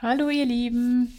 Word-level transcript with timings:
Hallo 0.00 0.28
ihr 0.28 0.46
Lieben. 0.46 1.18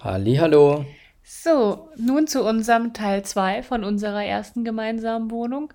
Halli, 0.00 0.36
hallo. 0.36 0.86
So, 1.22 1.90
nun 1.98 2.26
zu 2.26 2.44
unserem 2.44 2.94
Teil 2.94 3.22
2 3.22 3.62
von 3.62 3.84
unserer 3.84 4.24
ersten 4.24 4.64
gemeinsamen 4.64 5.30
Wohnung. 5.30 5.70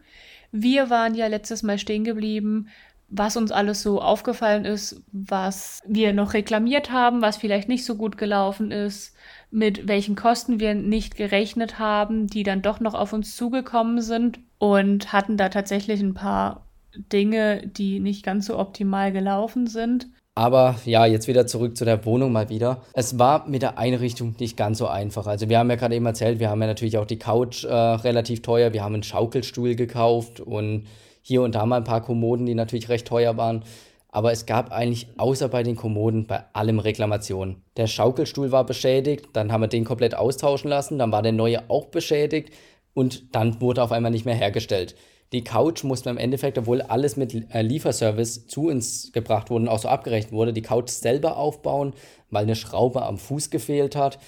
Wir 0.51 0.89
waren 0.89 1.13
ja 1.13 1.27
letztes 1.27 1.61
Mal 1.61 1.77
stehen 1.77 2.03
geblieben, 2.03 2.69
was 3.09 3.37
uns 3.37 3.51
alles 3.51 3.83
so 3.83 4.01
aufgefallen 4.01 4.65
ist, 4.65 5.03
was 5.11 5.81
wir 5.85 6.13
noch 6.13 6.33
reklamiert 6.33 6.91
haben, 6.91 7.21
was 7.21 7.37
vielleicht 7.37 7.69
nicht 7.69 7.85
so 7.85 7.95
gut 7.95 8.17
gelaufen 8.17 8.71
ist, 8.71 9.15
mit 9.51 9.87
welchen 9.87 10.15
Kosten 10.15 10.59
wir 10.59 10.73
nicht 10.73 11.17
gerechnet 11.17 11.77
haben, 11.77 12.25
die 12.25 12.41
dann 12.41 12.63
doch 12.63 12.79
noch 12.79 12.95
auf 12.95 13.13
uns 13.13 13.35
zugekommen 13.35 14.01
sind 14.01 14.39
und 14.57 15.13
hatten 15.13 15.37
da 15.37 15.49
tatsächlich 15.49 16.01
ein 16.01 16.15
paar 16.15 16.65
Dinge, 16.95 17.67
die 17.67 17.99
nicht 17.99 18.25
ganz 18.25 18.47
so 18.47 18.57
optimal 18.57 19.11
gelaufen 19.11 19.67
sind. 19.67 20.07
Aber 20.33 20.75
ja, 20.85 21.05
jetzt 21.05 21.27
wieder 21.27 21.45
zurück 21.45 21.75
zu 21.75 21.83
der 21.83 22.05
Wohnung 22.05 22.31
mal 22.31 22.49
wieder. 22.49 22.83
Es 22.93 23.19
war 23.19 23.47
mit 23.49 23.61
der 23.61 23.77
Einrichtung 23.77 24.35
nicht 24.39 24.55
ganz 24.55 24.77
so 24.77 24.87
einfach. 24.87 25.27
Also 25.27 25.49
wir 25.49 25.59
haben 25.59 25.69
ja 25.69 25.75
gerade 25.75 25.95
eben 25.95 26.05
erzählt, 26.05 26.39
wir 26.39 26.49
haben 26.49 26.61
ja 26.61 26.67
natürlich 26.67 26.97
auch 26.97 27.05
die 27.05 27.19
Couch 27.19 27.65
äh, 27.65 27.73
relativ 27.73 28.41
teuer. 28.41 28.71
Wir 28.71 28.83
haben 28.83 28.93
einen 28.93 29.03
Schaukelstuhl 29.03 29.75
gekauft 29.75 30.39
und 30.39 30.87
hier 31.21 31.41
und 31.41 31.55
da 31.55 31.65
mal 31.65 31.77
ein 31.77 31.83
paar 31.83 32.01
Kommoden, 32.01 32.45
die 32.45 32.55
natürlich 32.55 32.87
recht 32.87 33.07
teuer 33.07 33.35
waren. 33.35 33.63
Aber 34.07 34.31
es 34.31 34.45
gab 34.45 34.71
eigentlich 34.71 35.07
außer 35.17 35.49
bei 35.49 35.63
den 35.63 35.75
Kommoden 35.75 36.27
bei 36.27 36.43
allem 36.53 36.79
Reklamationen. 36.79 37.63
Der 37.77 37.87
Schaukelstuhl 37.87 38.51
war 38.51 38.65
beschädigt, 38.65 39.29
dann 39.33 39.51
haben 39.51 39.61
wir 39.61 39.67
den 39.67 39.85
komplett 39.85 40.15
austauschen 40.15 40.69
lassen, 40.69 40.97
dann 40.97 41.11
war 41.11 41.21
der 41.21 41.31
neue 41.31 41.69
auch 41.69 41.87
beschädigt 41.87 42.51
und 42.93 43.35
dann 43.35 43.61
wurde 43.61 43.83
auf 43.83 43.91
einmal 43.91 44.11
nicht 44.11 44.25
mehr 44.25 44.35
hergestellt. 44.35 44.95
Die 45.33 45.43
Couch 45.43 45.83
musste 45.83 46.09
im 46.09 46.17
Endeffekt, 46.17 46.57
obwohl 46.57 46.81
alles 46.81 47.15
mit 47.15 47.33
äh, 47.53 47.61
Lieferservice 47.61 48.47
zu 48.47 48.67
uns 48.67 49.11
gebracht 49.13 49.49
wurde 49.49 49.63
und 49.63 49.69
auch 49.69 49.79
so 49.79 49.87
abgerechnet 49.87 50.33
wurde, 50.33 50.51
die 50.51 50.61
Couch 50.61 50.89
selber 50.89 51.37
aufbauen, 51.37 51.93
weil 52.29 52.43
eine 52.43 52.55
Schraube 52.55 53.03
am 53.03 53.17
Fuß 53.17 53.49
gefehlt 53.49 53.95
hat. 53.95 54.19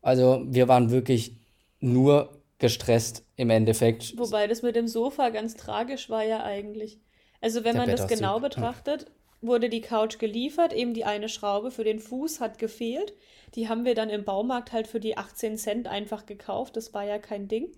Also 0.00 0.42
wir 0.46 0.68
waren 0.68 0.90
wirklich 0.90 1.36
nur 1.80 2.30
gestresst 2.58 3.24
im 3.36 3.50
Endeffekt. 3.50 4.16
Wobei 4.16 4.46
das 4.46 4.62
mit 4.62 4.76
dem 4.76 4.88
Sofa 4.88 5.28
ganz 5.28 5.56
tragisch 5.56 6.08
war 6.08 6.24
ja 6.24 6.42
eigentlich. 6.42 6.98
Also 7.42 7.64
wenn 7.64 7.74
Der 7.74 7.86
man 7.86 7.90
das 7.90 8.08
genau 8.08 8.40
betrachtet, 8.40 9.06
wurde 9.42 9.68
die 9.68 9.82
Couch 9.82 10.18
geliefert, 10.18 10.72
eben 10.72 10.94
die 10.94 11.04
eine 11.04 11.28
Schraube 11.28 11.70
für 11.70 11.84
den 11.84 12.00
Fuß 12.00 12.40
hat 12.40 12.58
gefehlt. 12.58 13.12
Die 13.54 13.68
haben 13.68 13.84
wir 13.84 13.94
dann 13.94 14.10
im 14.10 14.24
Baumarkt 14.24 14.72
halt 14.72 14.86
für 14.86 15.00
die 15.00 15.18
18 15.18 15.58
Cent 15.58 15.88
einfach 15.88 16.24
gekauft, 16.26 16.76
das 16.76 16.94
war 16.94 17.04
ja 17.04 17.18
kein 17.18 17.46
Ding. 17.46 17.72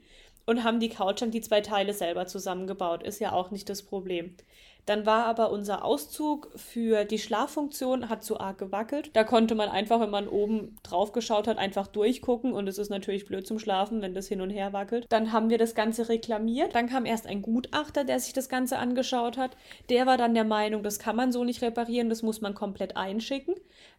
Und 0.49 0.65
haben 0.65 0.81
die 0.81 0.89
Couch 0.89 1.21
dann 1.21 1.31
die 1.31 1.43
zwei 1.43 1.61
Teile 1.61 1.93
selber 1.93 2.27
zusammengebaut, 2.27 3.03
ist 3.03 3.21
ja 3.21 3.33
auch 3.33 3.51
nicht 3.51 3.69
das 3.69 3.83
Problem. 3.83 4.35
Dann 4.87 5.05
war 5.05 5.27
aber 5.27 5.51
unser 5.51 5.85
Auszug 5.85 6.49
für 6.57 7.05
die 7.05 7.19
Schlaffunktion 7.19 8.09
hat 8.09 8.25
zu 8.25 8.41
arg 8.41 8.57
gewackelt. 8.57 9.11
Da 9.13 9.25
konnte 9.25 9.55
man 9.55 9.69
einfach, 9.69 10.01
wenn 10.01 10.09
man 10.09 10.27
oben 10.27 10.79
drauf 10.83 11.13
geschaut 11.13 11.47
hat, 11.47 11.59
einfach 11.59 11.87
durchgucken 11.87 12.55
und 12.55 12.67
es 12.67 12.79
ist 12.79 12.89
natürlich 12.89 13.27
blöd 13.27 13.47
zum 13.47 13.59
Schlafen, 13.59 14.01
wenn 14.01 14.15
das 14.15 14.29
hin 14.29 14.41
und 14.41 14.49
her 14.49 14.73
wackelt. 14.73 15.05
Dann 15.11 15.33
haben 15.33 15.51
wir 15.51 15.59
das 15.59 15.75
Ganze 15.75 16.09
reklamiert. 16.09 16.75
Dann 16.75 16.89
kam 16.89 17.05
erst 17.05 17.27
ein 17.27 17.43
Gutachter, 17.43 18.05
der 18.05 18.19
sich 18.19 18.33
das 18.33 18.49
Ganze 18.49 18.79
angeschaut 18.79 19.37
hat. 19.37 19.59
Der 19.91 20.07
war 20.07 20.17
dann 20.17 20.33
der 20.33 20.45
Meinung, 20.45 20.83
das 20.83 20.99
kann 20.99 21.17
man 21.17 21.31
so 21.31 21.45
nicht 21.45 21.61
reparieren, 21.61 22.09
das 22.09 22.23
muss 22.23 22.41
man 22.41 22.55
komplett 22.55 22.97
einschicken. 22.97 23.57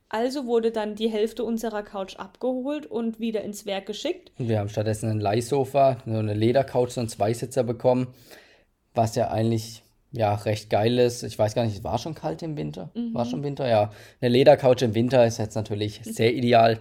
Also 0.10 0.48
wurde 0.48 0.72
dann 0.72 0.96
die 0.96 1.10
Hälfte 1.10 1.44
unserer 1.44 1.84
Couch 1.84 2.16
abgeholt 2.18 2.88
und 2.88 3.20
wieder 3.20 3.44
ins 3.44 3.68
Werk 3.68 3.86
geschickt. 3.86 4.32
Wir 4.40 4.58
haben 4.58 4.70
stattdessen 4.70 5.10
ein 5.10 5.20
Leihsofa, 5.20 5.98
so 6.06 6.18
eine 6.18 6.34
Ledercouch, 6.34 6.90
so 6.90 7.02
einen 7.02 7.10
Zweisitzer 7.10 7.64
bekommen, 7.64 8.08
was 8.96 9.16
ja 9.16 9.30
eigentlich 9.30 9.84
ja, 10.12 10.34
recht 10.34 10.72
geil 10.72 10.98
ist. 10.98 11.22
Ich 11.22 11.38
weiß 11.38 11.54
gar 11.54 11.66
nicht, 11.66 11.84
war 11.84 12.00
schon 12.00 12.16
kalt 12.16 12.42
im 12.42 12.58
Winter? 12.58 12.90
Mhm. 12.96 13.14
War 13.14 13.26
schon 13.26 13.44
Winter, 13.44 13.68
ja. 13.68 13.92
Eine 14.20 14.30
Ledercouch 14.30 14.82
im 14.82 14.96
Winter 14.96 15.26
ist 15.28 15.38
jetzt 15.38 15.54
natürlich 15.56 16.02
sehr 16.04 16.34
ideal. 16.34 16.80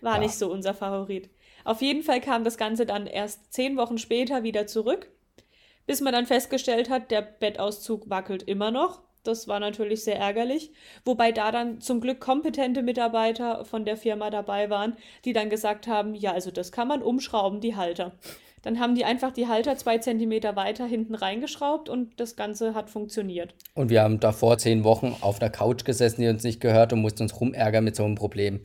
War 0.00 0.14
ja. 0.14 0.20
nicht 0.20 0.34
so 0.34 0.50
unser 0.50 0.74
Favorit. 0.74 1.30
Auf 1.64 1.82
jeden 1.82 2.02
Fall 2.02 2.20
kam 2.20 2.44
das 2.44 2.56
Ganze 2.56 2.86
dann 2.86 3.06
erst 3.06 3.52
zehn 3.52 3.76
Wochen 3.76 3.98
später 3.98 4.42
wieder 4.44 4.66
zurück, 4.66 5.10
bis 5.86 6.00
man 6.00 6.12
dann 6.12 6.26
festgestellt 6.26 6.90
hat, 6.90 7.10
der 7.10 7.22
Bettauszug 7.22 8.08
wackelt 8.08 8.44
immer 8.44 8.70
noch. 8.70 9.02
Das 9.24 9.46
war 9.46 9.60
natürlich 9.60 10.02
sehr 10.04 10.18
ärgerlich. 10.18 10.72
Wobei 11.04 11.32
da 11.32 11.52
dann 11.52 11.80
zum 11.80 12.00
Glück 12.00 12.20
kompetente 12.20 12.82
Mitarbeiter 12.82 13.64
von 13.64 13.84
der 13.84 13.96
Firma 13.96 14.30
dabei 14.30 14.68
waren, 14.68 14.96
die 15.24 15.32
dann 15.32 15.50
gesagt 15.50 15.86
haben, 15.86 16.14
ja, 16.14 16.32
also 16.32 16.50
das 16.50 16.72
kann 16.72 16.88
man 16.88 17.02
umschrauben, 17.02 17.60
die 17.60 17.76
Halter. 17.76 18.12
Dann 18.62 18.78
haben 18.78 18.94
die 18.94 19.04
einfach 19.04 19.32
die 19.32 19.48
Halter 19.48 19.76
zwei 19.76 19.98
Zentimeter 19.98 20.54
weiter 20.54 20.86
hinten 20.86 21.16
reingeschraubt 21.16 21.88
und 21.88 22.20
das 22.20 22.36
Ganze 22.36 22.74
hat 22.74 22.90
funktioniert. 22.90 23.54
Und 23.74 23.90
wir 23.90 24.02
haben 24.02 24.20
davor 24.20 24.56
zehn 24.58 24.84
Wochen 24.84 25.16
auf 25.20 25.40
der 25.40 25.50
Couch 25.50 25.84
gesessen, 25.84 26.20
die 26.20 26.28
uns 26.28 26.44
nicht 26.44 26.60
gehört 26.60 26.92
und 26.92 27.00
mussten 27.00 27.24
uns 27.24 27.40
rumärgern 27.40 27.82
mit 27.82 27.96
so 27.96 28.04
einem 28.04 28.14
Problem. 28.14 28.60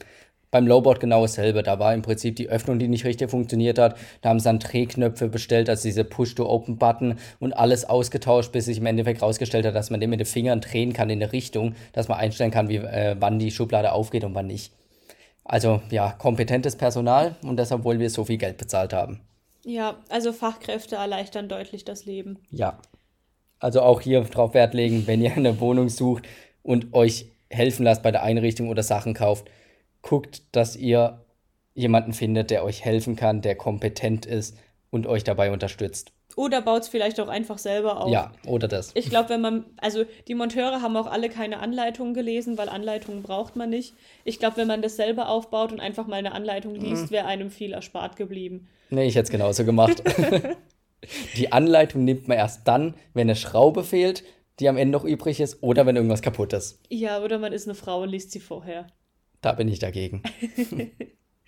Beim 0.50 0.66
Lowboard 0.66 1.00
genau 1.00 1.22
dasselbe. 1.22 1.62
Da 1.62 1.78
war 1.80 1.94
im 1.94 2.02
Prinzip 2.02 2.36
die 2.38 2.50
Öffnung, 2.50 2.80
die 2.80 2.88
nicht 2.88 3.06
richtig 3.06 3.30
funktioniert 3.30 3.80
hat. 3.80 3.98
Da 4.22 4.30
haben 4.30 4.40
sie 4.40 4.46
dann 4.46 4.60
Drehknöpfe 4.60 5.28
bestellt, 5.28 5.70
also 5.70 5.84
diese 5.84 6.04
Push-to-Open-Button 6.04 7.16
und 7.40 7.54
alles 7.54 7.86
ausgetauscht, 7.86 8.52
bis 8.52 8.66
sich 8.66 8.78
im 8.78 8.86
Endeffekt 8.86 9.22
herausgestellt 9.22 9.66
hat, 9.66 9.76
dass 9.76 9.90
man 9.90 10.00
den 10.00 10.10
mit 10.10 10.20
den 10.20 10.26
Fingern 10.26 10.62
drehen 10.62 10.94
kann 10.94 11.10
in 11.10 11.22
eine 11.22 11.34
Richtung, 11.34 11.76
dass 11.92 12.08
man 12.08 12.18
einstellen 12.18 12.52
kann, 12.52 12.70
wie, 12.70 12.78
äh, 12.78 13.16
wann 13.20 13.40
die 13.40 13.52
Schublade 13.52 13.92
aufgeht 13.92 14.24
und 14.24 14.36
wann 14.36 14.48
nicht. 14.48 14.72
Also 15.44 15.82
ja, 15.90 16.12
kompetentes 16.12 16.76
Personal 16.76 17.36
und 17.42 17.58
deshalb 17.58 17.84
wollen 17.84 18.00
wir 18.00 18.10
so 18.10 18.26
viel 18.26 18.38
Geld 18.38 18.58
bezahlt 18.58 18.94
haben. 18.94 19.22
Ja, 19.64 19.96
also 20.10 20.32
Fachkräfte 20.34 20.96
erleichtern 20.96 21.50
deutlich 21.50 21.84
das 21.84 22.06
Leben. 22.06 22.40
Ja. 22.52 22.80
Also 23.60 23.82
auch 23.82 24.02
hier 24.02 24.22
drauf 24.22 24.54
Wert 24.54 24.74
legen, 24.74 25.08
wenn 25.08 25.22
ihr 25.22 25.34
eine 25.34 25.60
Wohnung 25.60 25.90
sucht 25.90 26.26
und 26.64 26.94
euch 26.94 27.26
helfen 27.50 27.84
lasst 27.84 28.04
bei 28.04 28.12
der 28.12 28.24
Einrichtung 28.24 28.70
oder 28.70 28.84
Sachen 28.84 29.14
kauft, 29.14 29.50
guckt, 30.08 30.42
dass 30.54 30.76
ihr 30.76 31.26
jemanden 31.74 32.14
findet, 32.14 32.50
der 32.50 32.64
euch 32.64 32.84
helfen 32.84 33.16
kann, 33.16 33.42
der 33.42 33.56
kompetent 33.56 34.26
ist 34.26 34.58
und 34.90 35.06
euch 35.06 35.24
dabei 35.24 35.52
unterstützt. 35.52 36.14
Oder 36.38 36.62
baut 36.62 36.84
es 36.84 36.88
vielleicht 36.88 37.20
auch 37.20 37.28
einfach 37.28 37.58
selber 37.58 38.00
auf. 38.00 38.12
Ja, 38.12 38.32
oder 38.46 38.68
das. 38.68 38.92
Ich 38.94 39.10
glaube, 39.10 39.30
wenn 39.30 39.42
man, 39.42 39.66
also 39.78 40.06
die 40.28 40.36
Monteure 40.36 40.82
haben 40.82 40.96
auch 40.96 41.08
alle 41.08 41.30
keine 41.30 41.60
Anleitungen 41.60 42.14
gelesen, 42.14 42.58
weil 42.58 42.70
Anleitungen 42.70 43.24
braucht 43.24 43.56
man 43.56 43.72
nicht. 43.72 43.96
Ich 44.24 44.40
glaube, 44.40 44.58
wenn 44.58 44.68
man 44.68 44.82
das 44.82 44.96
selber 44.96 45.30
aufbaut 45.30 45.72
und 45.72 45.80
einfach 45.80 46.08
mal 46.08 46.18
eine 46.18 46.34
Anleitung 46.34 46.76
liest, 46.76 47.08
mhm. 47.08 47.12
wäre 47.12 47.26
einem 47.26 47.50
viel 47.50 47.74
erspart 47.74 48.16
geblieben. 48.16 48.68
Nee, 48.92 49.08
ich 49.08 49.16
hätte 49.16 49.26
es 49.26 49.32
genauso 49.32 49.66
gemacht. 49.66 50.04
die 51.38 51.52
Anleitung 51.52 52.06
nimmt 52.06 52.28
man 52.28 52.38
erst 52.38 52.68
dann, 52.68 52.94
wenn 53.14 53.28
eine 53.28 53.36
Schraube 53.36 53.84
fehlt, 53.84 54.24
die 54.60 54.70
am 54.70 54.78
Ende 54.78 54.92
noch 54.92 55.06
übrig 55.06 55.40
ist, 55.40 55.62
oder 55.64 55.86
wenn 55.86 55.96
irgendwas 55.96 56.22
kaputt 56.22 56.54
ist. 56.54 56.80
Ja, 56.90 57.22
oder 57.24 57.40
man 57.40 57.52
ist 57.52 57.68
eine 57.68 57.76
Frau 57.76 58.04
und 58.04 58.10
liest 58.10 58.32
sie 58.32 58.40
vorher. 58.40 58.88
Da 59.42 59.54
bin 59.54 59.68
ich 59.68 59.80
dagegen. 59.80 60.24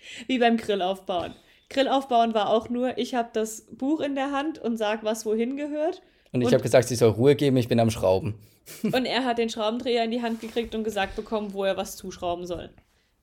Wie 0.26 0.38
beim 0.38 0.56
Grill 0.56 0.82
aufbauen. 0.82 1.34
Grill 1.68 1.88
aufbauen 1.88 2.34
war 2.34 2.50
auch 2.50 2.68
nur, 2.68 2.98
ich 2.98 3.14
habe 3.14 3.30
das 3.32 3.66
Buch 3.70 4.00
in 4.00 4.14
der 4.14 4.32
Hand 4.32 4.58
und 4.58 4.76
sag, 4.76 5.04
was 5.04 5.24
wohin 5.24 5.56
gehört. 5.56 6.02
Und 6.32 6.42
ich 6.42 6.52
habe 6.52 6.62
gesagt, 6.62 6.88
sie 6.88 6.96
soll 6.96 7.10
Ruhe 7.10 7.36
geben, 7.36 7.56
ich 7.56 7.68
bin 7.68 7.80
am 7.80 7.90
Schrauben. 7.90 8.34
Und 8.84 9.04
er 9.04 9.24
hat 9.24 9.38
den 9.38 9.48
Schraubendreher 9.48 10.04
in 10.04 10.12
die 10.12 10.22
Hand 10.22 10.40
gekriegt 10.40 10.76
und 10.76 10.84
gesagt 10.84 11.16
bekommen, 11.16 11.54
wo 11.54 11.64
er 11.64 11.76
was 11.76 11.96
zuschrauben 11.96 12.46
soll. 12.46 12.70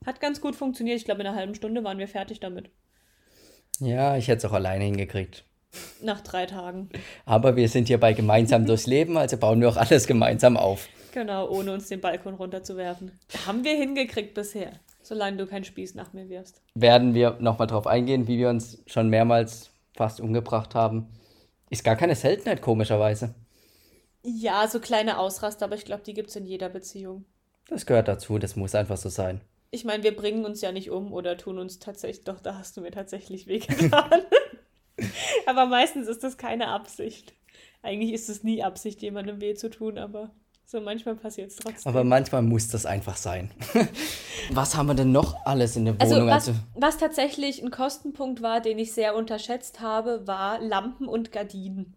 Hat 0.04 0.20
ganz 0.20 0.42
gut 0.42 0.54
funktioniert. 0.54 0.98
Ich 0.98 1.06
glaube, 1.06 1.22
in 1.22 1.26
einer 1.26 1.36
halben 1.36 1.54
Stunde 1.54 1.84
waren 1.84 1.96
wir 1.96 2.08
fertig 2.08 2.38
damit. 2.40 2.70
Ja, 3.80 4.18
ich 4.18 4.28
hätte 4.28 4.38
es 4.38 4.44
auch 4.44 4.52
alleine 4.52 4.84
hingekriegt. 4.84 5.44
Nach 6.02 6.20
drei 6.20 6.44
Tagen. 6.44 6.90
Aber 7.24 7.56
wir 7.56 7.68
sind 7.68 7.88
hier 7.88 7.98
bei 7.98 8.12
gemeinsam 8.12 8.66
durchs 8.66 8.86
Leben, 8.86 9.16
also 9.16 9.38
bauen 9.38 9.60
wir 9.60 9.70
auch 9.70 9.76
alles 9.78 10.06
gemeinsam 10.06 10.58
auf. 10.58 10.88
Genau, 11.18 11.48
ohne 11.48 11.72
uns 11.72 11.88
den 11.88 12.00
Balkon 12.00 12.34
runterzuwerfen. 12.34 13.10
Haben 13.44 13.64
wir 13.64 13.74
hingekriegt 13.74 14.34
bisher. 14.34 14.70
Solange 15.02 15.36
du 15.36 15.48
keinen 15.48 15.64
Spieß 15.64 15.96
nach 15.96 16.12
mir 16.12 16.28
wirfst. 16.28 16.62
Werden 16.76 17.12
wir 17.12 17.38
nochmal 17.40 17.66
drauf 17.66 17.88
eingehen, 17.88 18.28
wie 18.28 18.38
wir 18.38 18.48
uns 18.48 18.84
schon 18.86 19.08
mehrmals 19.08 19.70
fast 19.96 20.20
umgebracht 20.20 20.76
haben. 20.76 21.08
Ist 21.70 21.82
gar 21.82 21.96
keine 21.96 22.14
Seltenheit, 22.14 22.62
komischerweise. 22.62 23.34
Ja, 24.22 24.68
so 24.68 24.78
kleine 24.78 25.18
Ausraster, 25.18 25.64
aber 25.64 25.74
ich 25.74 25.84
glaube, 25.84 26.04
die 26.06 26.14
gibt 26.14 26.28
es 26.28 26.36
in 26.36 26.46
jeder 26.46 26.68
Beziehung. 26.68 27.24
Das 27.66 27.84
gehört 27.84 28.06
dazu, 28.06 28.38
das 28.38 28.54
muss 28.54 28.76
einfach 28.76 28.96
so 28.96 29.08
sein. 29.08 29.40
Ich 29.72 29.84
meine, 29.84 30.04
wir 30.04 30.14
bringen 30.14 30.44
uns 30.44 30.60
ja 30.60 30.70
nicht 30.70 30.88
um 30.88 31.12
oder 31.12 31.36
tun 31.36 31.58
uns 31.58 31.80
tatsächlich, 31.80 32.26
doch, 32.26 32.38
da 32.38 32.56
hast 32.56 32.76
du 32.76 32.80
mir 32.80 32.92
tatsächlich 32.92 33.48
wehgetan. 33.48 34.22
aber 35.46 35.66
meistens 35.66 36.06
ist 36.06 36.22
das 36.22 36.36
keine 36.36 36.68
Absicht. 36.68 37.34
Eigentlich 37.82 38.12
ist 38.12 38.28
es 38.28 38.44
nie 38.44 38.62
Absicht, 38.62 39.02
jemandem 39.02 39.40
weh 39.40 39.54
zu 39.54 39.68
tun, 39.68 39.98
aber 39.98 40.30
so, 40.70 40.82
manchmal 40.82 41.14
passiert 41.14 41.50
es 41.50 41.56
trotzdem. 41.56 41.88
Aber 41.88 42.04
manchmal 42.04 42.42
muss 42.42 42.68
das 42.68 42.84
einfach 42.84 43.16
sein. 43.16 43.50
was 44.50 44.76
haben 44.76 44.88
wir 44.88 44.94
denn 44.94 45.12
noch 45.12 45.46
alles 45.46 45.76
in 45.76 45.86
der 45.86 45.96
also, 45.98 46.16
Wohnung? 46.16 46.28
Also, 46.28 46.52
was, 46.52 46.58
was 46.74 46.98
tatsächlich 46.98 47.62
ein 47.62 47.70
Kostenpunkt 47.70 48.42
war, 48.42 48.60
den 48.60 48.78
ich 48.78 48.92
sehr 48.92 49.16
unterschätzt 49.16 49.80
habe, 49.80 50.26
war 50.26 50.60
Lampen 50.60 51.08
und 51.08 51.32
Gardinen. 51.32 51.94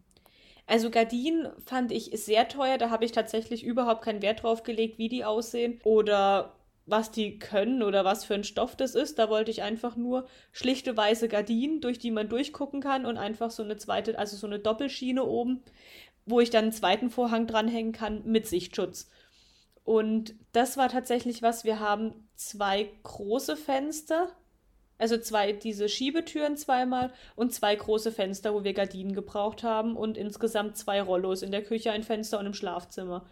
Also 0.68 0.90
Gardinen 0.90 1.50
fand 1.66 1.92
ich 1.92 2.12
sehr 2.14 2.48
teuer, 2.48 2.78
da 2.78 2.90
habe 2.92 3.04
ich 3.04 3.12
tatsächlich 3.12 3.66
überhaupt 3.66 4.04
keinen 4.04 4.22
Wert 4.22 4.44
drauf 4.44 4.64
gelegt, 4.64 4.98
wie 4.98 5.10
die 5.10 5.26
aussehen 5.26 5.82
oder 5.84 6.54
was 6.86 7.12
die 7.12 7.40
können 7.40 7.84
oder 7.84 8.06
was 8.06 8.24
für 8.24 8.36
ein 8.36 8.46
Stoff 8.46 8.78
das 8.78 8.96
ist. 8.96 9.20
Da 9.20 9.30
wollte 9.30 9.52
ich 9.52 9.64
einfach 9.64 9.98
nur 9.98 10.28
schlichte 10.54 10.96
weiße 10.96 11.28
Gardinen, 11.28 11.82
durch 11.82 12.00
die 12.00 12.12
man 12.12 12.30
durchgucken 12.30 12.80
kann 12.80 13.06
und 13.06 13.18
einfach 13.18 13.52
so 13.52 13.64
eine 13.64 13.76
zweite, 13.76 14.18
also 14.18 14.38
so 14.38 14.48
eine 14.48 14.60
Doppelschiene 14.60 15.26
oben, 15.26 15.62
wo 16.26 16.40
ich 16.40 16.50
dann 16.50 16.66
einen 16.66 16.74
zweiten 16.74 17.10
Vorhang 17.10 17.48
dranhängen 17.48 17.92
kann 17.92 18.24
mit 18.26 18.48
Sichtschutz. 18.48 19.10
Und 19.84 20.36
das 20.52 20.78
war 20.78 20.90
tatsächlich 20.90 21.42
was, 21.42 21.64
wir 21.64 21.80
haben 21.80 22.30
zwei 22.36 22.90
große 23.04 23.58
Fenster, 23.58 24.30
also 24.98 25.18
zwei, 25.18 25.52
diese 25.54 25.90
Schiebetüren 25.90 26.58
zweimal 26.58 27.12
und 27.36 27.54
zwei 27.54 27.76
große 27.76 28.12
Fenster, 28.12 28.54
wo 28.54 28.64
wir 28.64 28.74
Gardinen 28.74 29.14
gebraucht 29.14 29.64
haben 29.64 29.96
und 29.96 30.18
insgesamt 30.18 30.78
zwei 30.78 31.02
Rollos 31.02 31.42
in 31.42 31.52
der 31.52 31.64
Küche, 31.64 31.92
ein 31.92 32.04
Fenster 32.04 32.38
und 32.38 32.46
im 32.46 32.54
Schlafzimmer. 32.54 33.26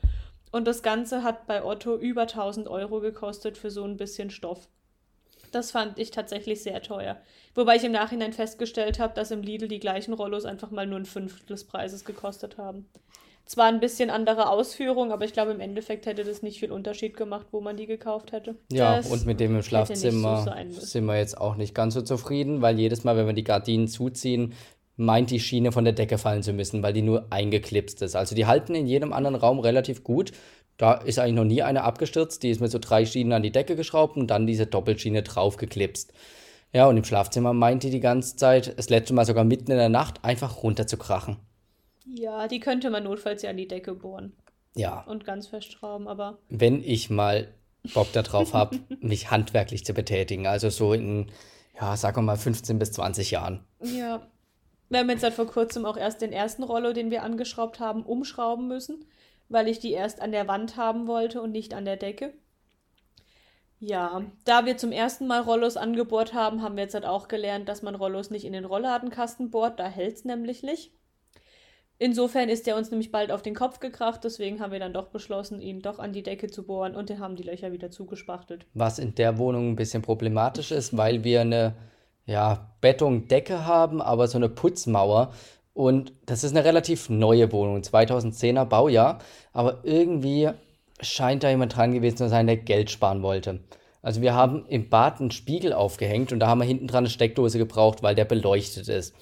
Und 0.52 0.66
das 0.66 0.82
Ganze 0.82 1.22
hat 1.22 1.46
bei 1.46 1.64
Otto 1.64 1.96
über 1.96 2.24
1000 2.24 2.68
Euro 2.68 3.00
gekostet 3.02 3.58
für 3.58 3.70
so 3.70 3.84
ein 3.84 3.98
bisschen 3.98 4.32
Stoff. 4.32 4.68
Das 5.52 5.72
fand 5.72 6.00
ich 6.00 6.12
tatsächlich 6.12 6.64
sehr 6.64 6.82
teuer. 6.82 7.18
Wobei 7.56 7.76
ich 7.76 7.84
im 7.84 7.92
Nachhinein 7.92 8.34
festgestellt 8.34 9.00
habe, 9.00 9.14
dass 9.14 9.32
im 9.32 9.42
Lidl 9.42 9.68
die 9.68 9.80
gleichen 9.80 10.14
Rollos 10.14 10.46
einfach 10.46 10.72
mal 10.72 10.86
nur 10.86 11.00
ein 11.00 11.06
Fünftel 11.06 11.46
des 11.48 11.66
Preises 11.66 12.06
gekostet 12.06 12.58
haben. 12.58 12.88
Zwar 13.46 13.66
ein 13.66 13.80
bisschen 13.80 14.12
andere 14.12 14.48
Ausführung, 14.50 15.12
aber 15.12 15.26
ich 15.26 15.34
glaube, 15.34 15.50
im 15.50 15.60
Endeffekt 15.60 16.06
hätte 16.06 16.24
das 16.24 16.44
nicht 16.44 16.60
viel 16.60 16.72
Unterschied 16.72 17.18
gemacht, 17.18 17.48
wo 17.50 17.62
man 17.62 17.78
die 17.78 17.88
gekauft 17.88 18.32
hätte. 18.32 18.56
Ja, 18.72 18.98
das 18.98 19.10
und 19.10 19.26
mit 19.26 19.40
dem 19.40 19.56
im 19.56 19.64
Schlafzimmer 19.64 20.46
so 20.70 20.82
sind 20.82 21.06
wir 21.06 21.18
jetzt 21.18 21.36
auch 21.36 21.56
nicht 21.56 21.74
ganz 21.74 21.96
so 21.96 22.04
zufrieden, 22.04 22.62
weil 22.62 22.78
jedes 22.78 23.04
Mal, 23.04 23.18
wenn 23.18 23.26
wir 23.26 23.34
die 23.34 23.44
Gardinen 23.44 23.88
zuziehen, 23.88 24.54
meint 24.98 25.32
die 25.32 25.40
Schiene 25.40 25.72
von 25.72 25.84
der 25.84 25.94
Decke 25.94 26.18
fallen 26.18 26.44
zu 26.44 26.54
müssen, 26.54 26.84
weil 26.84 26.94
die 26.94 27.02
nur 27.02 27.26
eingeklipst 27.32 28.02
ist. 28.02 28.16
Also 28.16 28.36
die 28.36 28.46
halten 28.46 28.76
in 28.76 28.86
jedem 28.86 29.14
anderen 29.14 29.36
Raum 29.36 29.60
relativ 29.60 30.04
gut. 30.04 30.32
Da 30.80 30.94
ist 30.94 31.20
eigentlich 31.20 31.36
noch 31.36 31.44
nie 31.44 31.62
eine 31.62 31.84
abgestürzt. 31.84 32.42
Die 32.42 32.50
ist 32.50 32.62
mit 32.62 32.72
so 32.72 32.80
drei 32.80 33.06
Schienen 33.06 33.34
an 33.34 33.44
die 33.44 33.52
Decke 33.52 33.76
geschraubt 33.76 34.16
und 34.16 34.28
dann 34.28 34.48
diese 34.48 34.66
Doppelschiene 34.66 35.24
draufgeklipst. 35.24 36.14
Ja, 36.72 36.88
und 36.88 36.96
im 36.96 37.04
Schlafzimmer 37.04 37.52
meint 37.52 37.84
die 37.84 37.90
die 37.90 38.00
ganze 38.00 38.38
Zeit, 38.38 38.78
das 38.78 38.90
letzte 38.90 39.14
Mal 39.14 39.26
sogar 39.26 39.44
mitten 39.44 39.72
in 39.72 39.78
der 39.78 39.90
Nacht, 39.90 40.24
einfach 40.24 40.64
runter 40.64 40.88
zu 40.88 40.98
krachen. 40.98 41.36
Ja, 42.06 42.48
die 42.48 42.62
könnte 42.62 42.90
man 42.90 43.04
notfalls 43.04 43.42
ja 43.42 43.50
an 43.50 43.58
die 43.58 43.68
Decke 43.68 43.94
bohren. 43.94 44.32
Ja. 44.74 45.02
Und 45.02 45.26
ganz 45.26 45.48
festschrauben, 45.48 46.08
aber. 46.08 46.38
Wenn 46.48 46.82
ich 46.82 47.10
mal 47.10 47.50
Bock 47.94 48.14
darauf 48.14 48.54
habe, 48.54 48.80
mich 49.02 49.32
handwerklich 49.32 49.84
zu 49.84 49.94
betätigen, 49.94 50.48
also 50.48 50.70
so 50.70 50.94
in, 50.94 51.30
ja, 51.80 51.98
sagen 51.98 52.18
wir 52.18 52.22
mal 52.22 52.38
15 52.38 52.80
bis 52.80 52.94
20 52.94 53.32
Jahren. 53.32 53.66
Ja. 53.84 54.22
Wir 54.88 55.00
haben 55.00 55.10
jetzt 55.10 55.22
seit 55.22 55.34
vor 55.34 55.46
kurzem 55.46 55.86
auch 55.86 55.98
erst 55.98 56.22
den 56.22 56.32
ersten 56.32 56.64
Rollo, 56.64 56.94
den 56.94 57.12
wir 57.12 57.24
angeschraubt 57.24 57.82
haben, 57.82 58.04
umschrauben 58.04 58.70
müssen, 58.70 59.06
weil 59.50 59.68
ich 59.68 59.80
die 59.80 59.92
erst 59.92 60.22
an 60.22 60.32
der 60.32 60.48
Wand 60.48 60.78
haben 60.78 61.08
wollte 61.08 61.42
und 61.42 61.52
nicht 61.52 61.74
an 61.74 61.86
der 61.86 61.98
Decke. 61.98 62.34
Ja, 63.80 64.24
da 64.44 64.66
wir 64.66 64.78
zum 64.78 64.92
ersten 64.92 65.26
Mal 65.26 65.42
Rollos 65.42 65.78
angebohrt 65.78 66.34
haben, 66.34 66.62
haben 66.62 66.76
wir 66.76 66.84
jetzt 66.84 66.96
halt 66.96 67.06
auch 67.06 67.28
gelernt, 67.28 67.70
dass 67.70 67.82
man 67.82 67.96
Rollos 67.96 68.30
nicht 68.30 68.46
in 68.46 68.54
den 68.54 68.66
Rollladenkasten 68.66 69.52
bohrt, 69.52 69.80
da 69.80 69.88
hält 69.88 70.18
es 70.18 70.26
nämlich 70.26 70.64
nicht. 70.64 70.92
Insofern 71.98 72.48
ist 72.48 72.66
er 72.68 72.78
uns 72.78 72.92
nämlich 72.92 73.12
bald 73.12 73.30
auf 73.30 73.42
den 73.42 73.56
Kopf 73.56 73.80
gekracht, 73.80 74.24
deswegen 74.24 74.62
haben 74.62 74.72
wir 74.72 74.80
dann 74.80 74.94
doch 74.94 75.08
beschlossen, 75.08 75.62
ihn 75.62 75.82
doch 75.82 76.00
an 76.00 76.14
die 76.14 76.24
Decke 76.24 76.48
zu 76.48 76.64
bohren 76.64 76.96
und 76.96 77.10
haben 77.20 77.36
die 77.36 77.44
Löcher 77.44 77.74
wieder 77.74 77.92
zugespachtelt. 77.92 78.66
Was 78.74 79.00
in 79.00 79.16
der 79.16 79.38
Wohnung 79.38 79.72
ein 79.72 79.76
bisschen 79.76 80.02
problematisch 80.02 80.72
ist, 80.72 80.96
weil 80.96 81.26
wir 81.26 81.42
eine 81.42 81.76
ja, 82.26 82.74
Betondecke 82.80 83.66
haben, 83.66 84.02
aber 84.02 84.28
so 84.28 84.38
eine 84.38 84.50
Putzmauer. 84.50 85.34
Und 85.80 86.12
das 86.26 86.44
ist 86.44 86.52
eine 86.52 86.66
relativ 86.66 87.08
neue 87.08 87.54
Wohnung, 87.54 87.78
2010er 87.78 88.66
Baujahr, 88.66 89.20
aber 89.54 89.80
irgendwie 89.84 90.50
scheint 91.00 91.42
da 91.42 91.50
jemand 91.50 91.78
dran 91.78 91.94
gewesen 91.94 92.18
zu 92.18 92.28
sein, 92.28 92.48
der 92.48 92.58
Geld 92.58 92.92
sparen 92.92 93.24
wollte. 93.24 93.62
Also 94.02 94.22
wir 94.22 94.34
haben 94.34 94.66
im 94.68 94.90
Bad 94.90 95.22
einen 95.22 95.32
Spiegel 95.32 95.72
aufgehängt 95.72 96.34
und 96.34 96.42
da 96.42 96.48
haben 96.48 96.60
wir 96.60 96.66
hinten 96.66 96.88
dran 96.88 97.06
eine 97.06 97.10
Steckdose 97.10 97.58
gebraucht, 97.58 98.04
weil 98.04 98.14
der 98.14 98.26
beleuchtet 98.26 98.90
ist. 98.90 99.16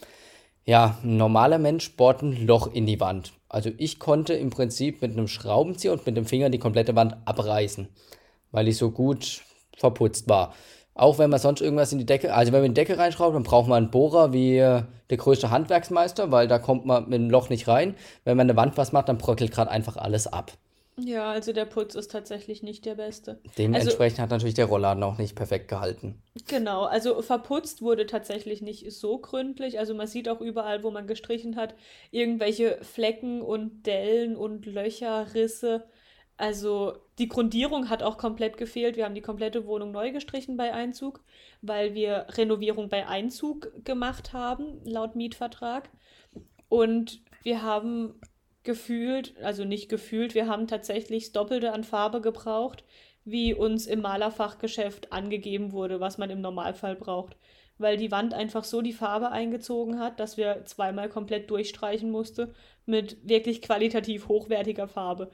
Ja, 0.65 0.97
ein 1.03 1.17
normaler 1.17 1.59
Mensch 1.59 1.95
bohrt 1.95 2.23
ein 2.23 2.47
Loch 2.47 2.73
in 2.73 2.87
die 2.87 2.99
Wand. 2.99 3.33
Also 3.49 3.69
ich 3.77 3.99
konnte 3.99 4.33
im 4.33 4.49
Prinzip 4.49 5.03
mit 5.03 5.11
einem 5.11 5.27
Schraubenzieher 5.27 5.93
und 5.93 6.07
mit 6.07 6.17
dem 6.17 6.25
Finger 6.25 6.49
die 6.49 6.57
komplette 6.57 6.95
Wand 6.95 7.17
abreißen, 7.25 7.87
weil 8.49 8.67
ich 8.67 8.77
so 8.77 8.89
gut 8.89 9.43
verputzt 9.77 10.27
war. 10.27 10.55
Auch 10.97 11.19
wenn 11.19 11.29
man 11.29 11.39
sonst 11.39 11.61
irgendwas 11.61 11.91
in 11.91 11.99
die 11.99 12.05
Decke, 12.05 12.33
also 12.33 12.51
wenn 12.51 12.61
man 12.61 12.67
in 12.67 12.73
die 12.73 12.81
Decke 12.81 12.97
reinschraubt, 12.97 13.35
dann 13.35 13.43
braucht 13.43 13.67
man 13.67 13.83
einen 13.83 13.91
Bohrer 13.91 14.33
wie 14.33 14.57
der 14.57 15.17
größte 15.17 15.51
Handwerksmeister, 15.51 16.31
weil 16.31 16.47
da 16.47 16.59
kommt 16.59 16.85
man 16.85 17.03
mit 17.07 17.19
dem 17.19 17.29
Loch 17.29 17.49
nicht 17.49 17.67
rein. 17.67 17.95
Wenn 18.23 18.35
man 18.35 18.49
eine 18.49 18.57
Wand 18.57 18.77
was 18.77 18.91
macht, 18.91 19.07
dann 19.07 19.17
bröckelt 19.17 19.51
gerade 19.51 19.71
einfach 19.71 19.95
alles 19.95 20.27
ab. 20.27 20.51
Ja, 20.99 21.29
also 21.29 21.53
der 21.53 21.65
Putz 21.65 21.93
ist 21.93 22.11
tatsächlich 22.11 22.63
nicht 22.63 22.83
der 22.85 22.95
beste. 22.95 23.39
Dementsprechend 23.55 24.19
also, 24.19 24.23
hat 24.23 24.29
natürlich 24.31 24.55
der 24.55 24.65
Rollladen 24.65 25.03
auch 25.03 25.19
nicht 25.19 25.35
perfekt 25.35 25.67
gehalten. 25.67 26.19
Genau, 26.47 26.85
also 26.85 27.21
verputzt 27.21 27.83
wurde 27.83 28.07
tatsächlich 28.07 28.63
nicht 28.63 28.91
so 28.91 29.19
gründlich. 29.19 29.77
Also 29.77 29.93
man 29.93 30.07
sieht 30.07 30.27
auch 30.27 30.41
überall, 30.41 30.81
wo 30.81 30.89
man 30.89 31.05
gestrichen 31.05 31.55
hat, 31.55 31.75
irgendwelche 32.09 32.79
Flecken 32.81 33.43
und 33.43 33.85
Dellen 33.85 34.35
und 34.35 34.65
Löcher, 34.65 35.35
Risse. 35.35 35.83
Also 36.37 36.93
die 37.17 37.27
Grundierung 37.27 37.89
hat 37.89 38.03
auch 38.03 38.17
komplett 38.17 38.57
gefehlt. 38.57 38.95
Wir 38.95 39.05
haben 39.05 39.15
die 39.15 39.21
komplette 39.21 39.65
Wohnung 39.65 39.91
neu 39.91 40.11
gestrichen 40.11 40.55
bei 40.55 40.71
Einzug, 40.71 41.23
weil 41.61 41.95
wir 41.95 42.27
Renovierung 42.29 42.89
bei 42.89 43.07
Einzug 43.07 43.71
gemacht 43.83 44.33
haben, 44.33 44.79
laut 44.85 45.15
Mietvertrag. 45.15 45.89
Und 46.69 47.21
wir 47.41 47.63
haben 47.63 48.19
gefühlt, 48.63 49.35
also 49.41 49.65
nicht 49.65 49.89
gefühlt, 49.89 50.35
wir 50.35 50.47
haben 50.47 50.67
tatsächlich 50.67 51.25
das 51.25 51.31
Doppelte 51.31 51.73
an 51.73 51.83
Farbe 51.83 52.21
gebraucht, 52.21 52.83
wie 53.25 53.53
uns 53.53 53.87
im 53.87 54.01
Malerfachgeschäft 54.01 55.11
angegeben 55.11 55.71
wurde, 55.71 55.99
was 55.99 56.17
man 56.17 56.29
im 56.29 56.41
Normalfall 56.41 56.95
braucht. 56.95 57.35
Weil 57.79 57.97
die 57.97 58.11
Wand 58.11 58.33
einfach 58.33 58.63
so 58.63 58.81
die 58.81 58.93
Farbe 58.93 59.31
eingezogen 59.31 59.99
hat, 59.99 60.19
dass 60.19 60.37
wir 60.37 60.65
zweimal 60.65 61.09
komplett 61.09 61.49
durchstreichen 61.49 62.11
musste 62.11 62.53
mit 62.85 63.17
wirklich 63.27 63.61
qualitativ 63.61 64.27
hochwertiger 64.27 64.87
Farbe. 64.87 65.31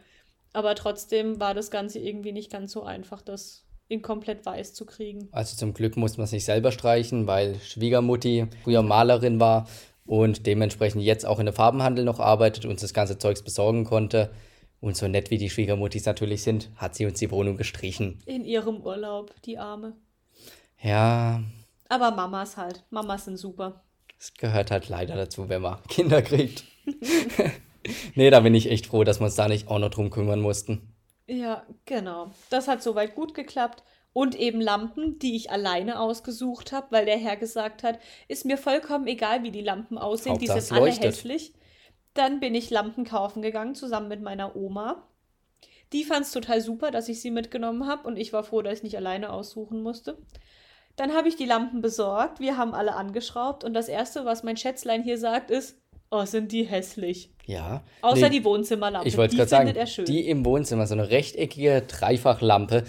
Aber 0.54 0.76
trotzdem 0.76 1.40
war 1.40 1.54
das 1.54 1.72
Ganze 1.72 2.00
irgendwie 2.00 2.32
nicht 2.32 2.52
ganz 2.52 2.72
so 2.72 2.84
einfach, 2.84 3.22
das 3.22 3.66
in 3.88 4.02
komplett 4.02 4.46
weiß 4.46 4.74
zu 4.74 4.86
kriegen. 4.86 5.28
Also 5.32 5.58
zum 5.58 5.74
Glück 5.74 5.98
musste 5.98 6.20
man 6.20 6.26
es 6.26 6.32
nicht 6.32 6.46
selber 6.46 6.72
streichen, 6.72 7.28
weil 7.28 7.60
Schwiegermutti 7.60 8.48
früher 8.64 8.82
Malerin 8.82 9.40
war 9.40 9.68
und 10.06 10.46
dementsprechend 10.46 11.02
jetzt 11.04 11.26
auch 11.26 11.40
in 11.40 11.46
der 11.46 11.54
Farbenhandel 11.54 12.06
noch 12.06 12.20
arbeitet, 12.20 12.66
uns 12.66 12.82
das 12.82 12.94
ganze 12.94 13.18
Zeugs 13.18 13.44
besorgen 13.44 13.84
konnte. 13.84 14.32
Und 14.80 14.98
so 14.98 15.08
nett 15.08 15.32
wie 15.32 15.38
die 15.38 15.50
Schwiegermuttis 15.50 16.06
natürlich 16.06 16.44
sind, 16.44 16.70
hat 16.76 16.96
sie 16.96 17.06
uns 17.06 17.20
die 17.20 17.32
Wohnung 17.32 17.56
gestrichen. 17.56 18.22
In 18.26 18.44
ihrem 18.44 18.82
Urlaub, 18.82 19.34
die 19.46 19.58
Arme. 19.58 19.96
Ja. 20.82 21.42
Aber 21.88 22.12
Mamas 22.12 22.58
halt. 22.58 22.84
Mamas 22.90 23.26
sind 23.26 23.38
super. 23.38 23.84
Es 24.20 24.34
gehört 24.34 24.72
halt 24.72 24.90
leider 24.90 25.16
dazu, 25.16 25.48
wenn 25.48 25.62
man 25.62 25.82
Kinder 25.88 26.22
kriegt. 26.22 26.66
nee, 28.16 28.30
da 28.30 28.40
bin 28.40 28.56
ich 28.56 28.70
echt 28.70 28.88
froh, 28.88 29.04
dass 29.04 29.20
wir 29.20 29.26
uns 29.26 29.36
da 29.36 29.48
nicht 29.48 29.68
auch 29.68 29.80
noch 29.80 29.90
drum 29.90 30.10
kümmern 30.10 30.42
mussten. 30.42 30.94
Ja, 31.28 31.66
genau. 31.86 32.32
Das 32.50 32.68
hat 32.68 32.84
soweit 32.84 33.16
gut 33.16 33.34
geklappt 33.34 33.84
und 34.14 34.36
eben 34.36 34.62
Lampen, 34.62 35.18
die 35.20 35.36
ich 35.36 35.52
alleine 35.52 36.00
ausgesucht 36.00 36.72
habe, 36.72 36.88
weil 36.92 37.06
der 37.06 37.18
Herr 37.18 37.36
gesagt 37.36 37.84
hat, 37.84 38.00
ist 38.28 38.46
mir 38.46 38.58
vollkommen 38.58 39.08
egal, 39.08 39.44
wie 39.44 39.52
die 39.52 39.62
Lampen 39.62 39.98
aussehen, 39.98 40.38
die 40.38 40.48
sind 40.48 40.72
alle 40.72 40.92
hässlich. 40.92 41.54
Dann 42.14 42.40
bin 42.40 42.54
ich 42.54 42.70
Lampen 42.70 43.06
kaufen 43.06 43.42
gegangen, 43.42 43.74
zusammen 43.74 44.08
mit 44.08 44.22
meiner 44.22 44.56
Oma. 44.56 45.08
Die 45.94 46.04
fand 46.04 46.26
es 46.26 46.32
total 46.32 46.62
super, 46.62 46.92
dass 46.92 47.10
ich 47.10 47.22
sie 47.22 47.32
mitgenommen 47.32 47.88
habe 47.88 48.08
und 48.08 48.18
ich 48.18 48.34
war 48.34 48.44
froh, 48.44 48.62
dass 48.62 48.80
ich 48.80 48.84
nicht 48.84 48.98
alleine 48.98 49.32
aussuchen 49.32 49.82
musste. 49.82 50.18
Dann 50.96 51.14
habe 51.14 51.28
ich 51.28 51.36
die 51.36 51.46
Lampen 51.46 51.82
besorgt, 51.82 52.40
wir 52.40 52.56
haben 52.56 52.76
alle 52.76 52.96
angeschraubt 52.96 53.64
und 53.64 53.74
das 53.74 53.88
Erste, 53.88 54.26
was 54.26 54.44
mein 54.44 54.58
Schätzlein 54.58 55.04
hier 55.04 55.18
sagt, 55.18 55.50
ist, 55.50 55.83
oh, 56.14 56.26
sind 56.26 56.52
die 56.52 56.64
hässlich. 56.64 57.30
Ja. 57.46 57.84
Außer 58.02 58.30
nee, 58.30 58.40
die 58.40 58.46
Wohnzimmerlampe, 58.46 59.08
ich 59.08 59.16
die 59.16 59.28
findet 59.28 59.50
sagen. 59.50 59.74
Die 60.06 60.28
im 60.30 60.46
Wohnzimmer, 60.46 60.88
so 60.88 60.94
eine 60.94 61.10
rechteckige 61.10 61.84
Dreifachlampe, 61.88 62.84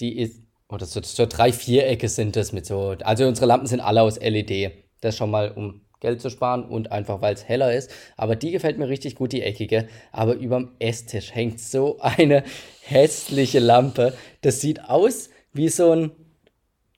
die 0.00 0.18
ist 0.18 0.42
oder 0.68 0.86
so, 0.86 1.00
so 1.02 1.26
drei 1.26 1.52
Vierecke 1.52 2.08
sind 2.08 2.36
das 2.36 2.52
mit 2.52 2.66
so. 2.66 2.96
Also 3.02 3.26
unsere 3.26 3.46
Lampen 3.46 3.66
sind 3.66 3.80
alle 3.80 4.02
aus 4.02 4.18
LED. 4.20 4.72
Das 5.00 5.16
schon 5.16 5.30
mal, 5.30 5.52
um 5.52 5.82
Geld 6.00 6.20
zu 6.20 6.30
sparen 6.30 6.64
und 6.64 6.92
einfach 6.92 7.20
weil 7.20 7.34
es 7.34 7.48
heller 7.48 7.74
ist. 7.74 7.90
Aber 8.16 8.36
die 8.36 8.50
gefällt 8.50 8.78
mir 8.78 8.88
richtig 8.88 9.14
gut, 9.14 9.32
die 9.32 9.42
eckige. 9.42 9.88
Aber 10.12 10.34
überm 10.34 10.72
Esstisch 10.78 11.34
hängt 11.34 11.60
so 11.60 11.98
eine 12.00 12.44
hässliche 12.82 13.60
Lampe. 13.60 14.14
Das 14.42 14.60
sieht 14.60 14.84
aus 14.84 15.30
wie 15.52 15.68
so 15.68 15.92
ein, 15.92 16.10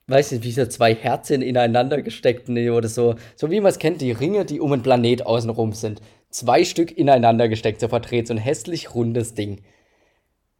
weiß 0.09 0.31
nicht, 0.31 0.43
wie 0.43 0.51
so 0.51 0.65
zwei 0.65 0.95
Herzen 0.95 1.41
ineinander 1.41 2.01
gesteckt 2.01 2.49
nee, 2.49 2.69
oder 2.69 2.87
so. 2.87 3.15
So 3.35 3.51
wie 3.51 3.59
man 3.59 3.71
es 3.71 3.79
kennt, 3.79 4.01
die 4.01 4.11
Ringe, 4.11 4.45
die 4.45 4.59
um 4.59 4.73
einen 4.73 4.83
Planet 4.83 5.25
außenrum 5.25 5.73
sind. 5.73 6.01
Zwei 6.29 6.63
Stück 6.63 6.97
ineinander 6.97 7.49
gesteckt, 7.49 7.81
so 7.81 7.87
verdreht, 7.87 8.27
so 8.27 8.33
ein 8.33 8.37
hässlich 8.37 8.93
rundes 8.93 9.33
Ding. 9.33 9.61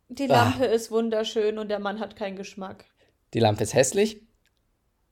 Die 0.09 0.25
Lampe 0.25 0.67
ah. 0.67 0.73
ist 0.73 0.89
wunderschön 0.89 1.59
und 1.59 1.69
der 1.69 1.79
Mann 1.79 1.99
hat 1.99 2.15
keinen 2.15 2.35
Geschmack. 2.35 2.85
Die 3.33 3.39
Lampe 3.39 3.63
ist 3.63 3.75
hässlich 3.75 4.21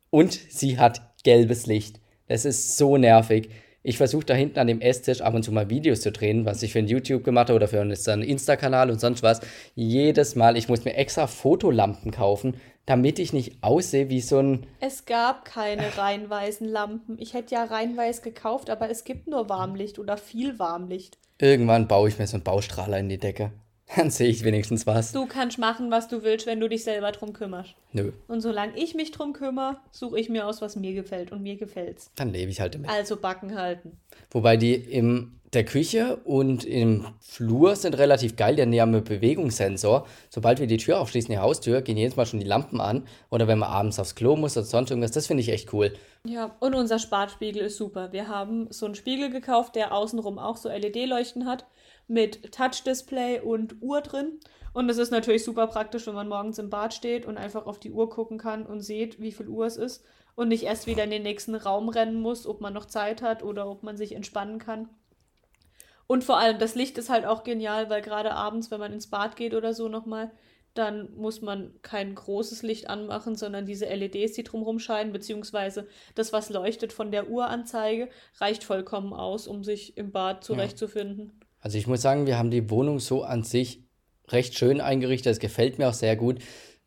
und 0.09 0.33
sie 0.33 0.79
hat 0.79 1.01
gelbes 1.23 1.67
Licht. 1.67 1.99
Das 2.27 2.45
ist 2.45 2.77
so 2.77 2.97
nervig. 2.97 3.49
Ich 3.83 3.97
versuche 3.97 4.25
da 4.25 4.33
hinten 4.33 4.59
an 4.59 4.67
dem 4.67 4.81
Esstisch 4.81 5.21
ab 5.21 5.33
und 5.33 5.43
zu 5.43 5.51
mal 5.51 5.69
Videos 5.69 6.01
zu 6.01 6.11
drehen, 6.11 6.45
was 6.45 6.63
ich 6.63 6.73
für 6.73 6.79
ein 6.79 6.87
YouTube 6.87 7.23
gemacht 7.23 7.49
habe 7.49 7.55
oder 7.55 7.67
für 7.67 7.79
einen 7.79 8.23
Insta-Kanal 8.23 8.89
und 8.89 8.99
sonst 8.99 9.23
was. 9.23 9.39
Jedes 9.75 10.35
Mal, 10.35 10.57
ich 10.57 10.67
muss 10.67 10.83
mir 10.83 10.95
extra 10.95 11.27
Fotolampen 11.27 12.11
kaufen, 12.11 12.55
damit 12.87 13.19
ich 13.19 13.33
nicht 13.33 13.61
aussehe 13.61 14.09
wie 14.09 14.21
so 14.21 14.39
ein. 14.39 14.65
Es 14.79 15.05
gab 15.05 15.45
keine 15.45 15.97
reinweißen 15.97 16.67
Lampen. 16.67 17.17
Ich 17.19 17.35
hätte 17.35 17.53
ja 17.53 17.65
reinweiß 17.65 18.23
gekauft, 18.23 18.71
aber 18.71 18.89
es 18.89 19.03
gibt 19.03 19.27
nur 19.27 19.49
Warmlicht 19.49 19.99
oder 19.99 20.17
viel 20.17 20.57
Warmlicht. 20.57 21.19
Irgendwann 21.37 21.87
baue 21.87 22.09
ich 22.09 22.17
mir 22.17 22.25
so 22.25 22.37
einen 22.37 22.43
Baustrahler 22.43 22.97
in 22.97 23.09
die 23.09 23.19
Decke. 23.19 23.51
Dann 23.95 24.09
sehe 24.09 24.27
ich 24.27 24.43
wenigstens 24.43 24.85
was. 24.85 25.13
Du 25.13 25.25
kannst 25.25 25.57
machen, 25.57 25.91
was 25.91 26.07
du 26.07 26.23
willst, 26.23 26.45
wenn 26.45 26.59
du 26.59 26.67
dich 26.67 26.83
selber 26.83 27.11
drum 27.11 27.31
kümmerst. 27.31 27.73
Nö. 27.93 28.11
Und 28.27 28.41
solange 28.41 28.77
ich 28.77 28.95
mich 28.95 29.11
drum 29.11 29.33
kümmere, 29.33 29.77
suche 29.91 30.19
ich 30.19 30.29
mir 30.29 30.45
aus, 30.45 30.61
was 30.61 30.75
mir 30.75 30.93
gefällt. 30.93 31.31
Und 31.31 31.41
mir 31.41 31.55
gefällt's. 31.55 32.11
Dann 32.15 32.31
lebe 32.31 32.51
ich 32.51 32.59
halt 32.59 32.75
damit. 32.75 32.89
Also 32.89 33.15
Backen 33.15 33.55
halten. 33.55 33.97
Wobei 34.31 34.57
die 34.57 34.73
in 34.73 35.39
der 35.53 35.63
Küche 35.63 36.17
und 36.25 36.65
im 36.65 37.07
Flur 37.21 37.77
sind 37.77 37.97
relativ 37.97 38.35
geil. 38.35 38.55
Die 38.57 38.81
haben 38.81 38.93
einen 38.93 39.03
Bewegungssensor. 39.05 40.05
Sobald 40.29 40.59
wir 40.59 40.67
die 40.67 40.75
Tür 40.75 40.99
aufschließen, 40.99 41.31
die 41.31 41.37
Haustür, 41.37 41.81
gehen 41.81 41.95
jedes 41.95 42.17
Mal 42.17 42.25
schon 42.25 42.41
die 42.41 42.45
Lampen 42.45 42.81
an. 42.81 43.07
Oder 43.29 43.47
wenn 43.47 43.59
man 43.59 43.69
abends 43.69 43.99
aufs 43.99 44.15
Klo 44.15 44.35
muss 44.35 44.57
oder 44.57 44.65
sonst 44.65 44.89
irgendwas. 44.89 45.11
Das 45.11 45.27
finde 45.27 45.41
ich 45.41 45.49
echt 45.49 45.71
cool. 45.71 45.93
Ja, 46.25 46.55
und 46.59 46.75
unser 46.75 46.99
Spartspiegel 46.99 47.61
ist 47.61 47.77
super. 47.77 48.11
Wir 48.11 48.27
haben 48.27 48.67
so 48.69 48.85
einen 48.85 48.95
Spiegel 48.95 49.29
gekauft, 49.29 49.75
der 49.75 49.93
außenrum 49.93 50.39
auch 50.39 50.57
so 50.57 50.67
LED-Leuchten 50.67 51.45
hat 51.45 51.65
mit 52.07 52.51
Touch-Display 52.53 53.41
und 53.41 53.81
Uhr 53.81 54.01
drin. 54.01 54.39
Und 54.73 54.89
es 54.89 54.97
ist 54.97 55.11
natürlich 55.11 55.43
super 55.43 55.67
praktisch, 55.67 56.07
wenn 56.07 56.15
man 56.15 56.27
morgens 56.27 56.59
im 56.59 56.69
Bad 56.69 56.93
steht 56.93 57.25
und 57.25 57.37
einfach 57.37 57.65
auf 57.65 57.79
die 57.79 57.91
Uhr 57.91 58.09
gucken 58.09 58.37
kann 58.37 58.65
und 58.65 58.81
sieht, 58.81 59.19
wie 59.19 59.31
viel 59.31 59.47
Uhr 59.47 59.65
es 59.65 59.77
ist. 59.77 60.05
Und 60.35 60.49
nicht 60.49 60.63
erst 60.63 60.85
wieder 60.85 61.03
in 61.03 61.09
den 61.09 61.23
nächsten 61.23 61.55
Raum 61.55 61.89
rennen 61.89 62.21
muss, 62.21 62.45
ob 62.45 62.61
man 62.61 62.73
noch 62.73 62.85
Zeit 62.85 63.21
hat 63.21 63.41
oder 63.41 63.67
ob 63.67 63.81
man 63.81 63.97
sich 63.97 64.13
entspannen 64.13 64.59
kann. 64.59 64.87
Und 66.05 66.23
vor 66.23 66.37
allem, 66.37 66.59
das 66.59 66.75
Licht 66.75 66.97
ist 66.97 67.09
halt 67.09 67.25
auch 67.25 67.43
genial, 67.43 67.89
weil 67.89 68.01
gerade 68.01 68.33
abends, 68.33 68.71
wenn 68.71 68.79
man 68.79 68.93
ins 68.93 69.09
Bad 69.09 69.35
geht 69.35 69.53
oder 69.53 69.73
so 69.73 69.89
nochmal, 69.89 70.31
dann 70.73 71.11
muss 71.15 71.41
man 71.41 71.73
kein 71.81 72.13
großes 72.13 72.61
Licht 72.61 72.89
anmachen, 72.89 73.35
sondern 73.35 73.65
diese 73.65 73.87
LEDs, 73.87 74.33
die 74.33 74.43
drumherum 74.43 74.79
scheinen, 74.79 75.11
beziehungsweise 75.11 75.87
das, 76.15 76.33
was 76.33 76.49
leuchtet 76.49 76.93
von 76.93 77.11
der 77.11 77.29
Uhranzeige, 77.29 78.09
reicht 78.35 78.63
vollkommen 78.63 79.13
aus, 79.13 79.47
um 79.47 79.63
sich 79.63 79.97
im 79.97 80.11
Bad 80.11 80.43
zurechtzufinden. 80.43 81.39
Ja. 81.39 81.46
Also 81.59 81.77
ich 81.77 81.87
muss 81.87 82.01
sagen, 82.01 82.25
wir 82.25 82.37
haben 82.37 82.51
die 82.51 82.69
Wohnung 82.69 82.99
so 82.99 83.23
an 83.23 83.43
sich 83.43 83.83
recht 84.29 84.57
schön 84.57 84.81
eingerichtet. 84.81 85.33
Es 85.33 85.39
gefällt 85.39 85.79
mir 85.79 85.89
auch 85.89 85.93
sehr 85.93 86.15
gut. 86.15 86.39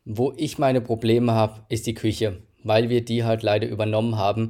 Wo 0.05 0.33
ich 0.35 0.57
meine 0.57 0.81
Probleme 0.81 1.33
habe, 1.33 1.65
ist 1.69 1.85
die 1.85 1.93
Küche, 1.93 2.41
weil 2.63 2.89
wir 2.89 3.05
die 3.05 3.23
halt 3.23 3.43
leider 3.43 3.67
übernommen 3.67 4.17
haben. 4.17 4.49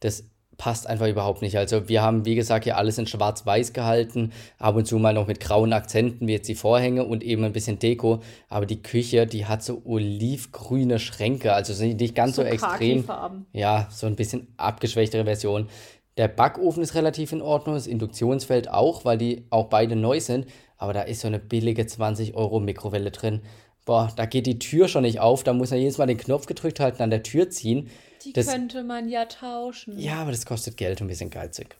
Das 0.00 0.24
passt 0.56 0.86
einfach 0.86 1.06
überhaupt 1.06 1.42
nicht. 1.42 1.56
Also 1.56 1.88
wir 1.88 2.02
haben, 2.02 2.24
wie 2.24 2.34
gesagt, 2.34 2.64
hier 2.64 2.76
alles 2.76 2.98
in 2.98 3.06
schwarz-weiß 3.06 3.72
gehalten, 3.72 4.32
ab 4.58 4.76
und 4.76 4.86
zu 4.86 4.98
mal 4.98 5.12
noch 5.12 5.26
mit 5.26 5.40
grauen 5.40 5.72
Akzenten, 5.72 6.26
wie 6.26 6.32
jetzt 6.32 6.48
die 6.48 6.54
Vorhänge 6.54 7.04
und 7.04 7.22
eben 7.22 7.44
ein 7.44 7.52
bisschen 7.52 7.78
Deko. 7.78 8.20
Aber 8.48 8.66
die 8.66 8.82
Küche, 8.82 9.26
die 9.26 9.46
hat 9.46 9.62
so 9.62 9.82
olivgrüne 9.84 10.98
Schränke, 10.98 11.52
also 11.52 11.84
nicht 11.84 12.14
ganz 12.14 12.36
so, 12.36 12.42
so 12.42 12.48
extrem. 12.48 13.04
Ja, 13.52 13.88
so 13.90 14.06
ein 14.06 14.16
bisschen 14.16 14.48
abgeschwächtere 14.56 15.24
Version. 15.24 15.68
Der 16.16 16.28
Backofen 16.28 16.82
ist 16.82 16.94
relativ 16.94 17.32
in 17.32 17.42
Ordnung, 17.42 17.74
das 17.74 17.86
Induktionsfeld 17.86 18.70
auch, 18.70 19.04
weil 19.04 19.18
die 19.18 19.44
auch 19.50 19.66
beide 19.66 19.96
neu 19.96 20.20
sind. 20.20 20.46
Aber 20.78 20.92
da 20.92 21.02
ist 21.02 21.20
so 21.20 21.26
eine 21.26 21.38
billige 21.38 21.86
20 21.86 22.34
Euro 22.34 22.60
Mikrowelle 22.60 23.10
drin. 23.10 23.42
Boah, 23.84 24.12
da 24.16 24.26
geht 24.26 24.46
die 24.46 24.58
Tür 24.58 24.88
schon 24.88 25.02
nicht 25.02 25.20
auf. 25.20 25.44
Da 25.44 25.52
muss 25.52 25.72
er 25.72 25.78
jedes 25.78 25.98
Mal 25.98 26.06
den 26.06 26.16
Knopf 26.16 26.46
gedrückt 26.46 26.80
halten, 26.80 27.02
an 27.02 27.10
der 27.10 27.22
Tür 27.22 27.50
ziehen. 27.50 27.90
Die 28.24 28.32
das, 28.32 28.48
könnte 28.48 28.82
man 28.82 29.08
ja 29.08 29.26
tauschen. 29.26 29.98
Ja, 29.98 30.16
aber 30.22 30.32
das 30.32 30.46
kostet 30.46 30.76
Geld 30.76 31.00
und 31.00 31.08
wir 31.08 31.14
sind 31.14 31.30
geizig. 31.30 31.76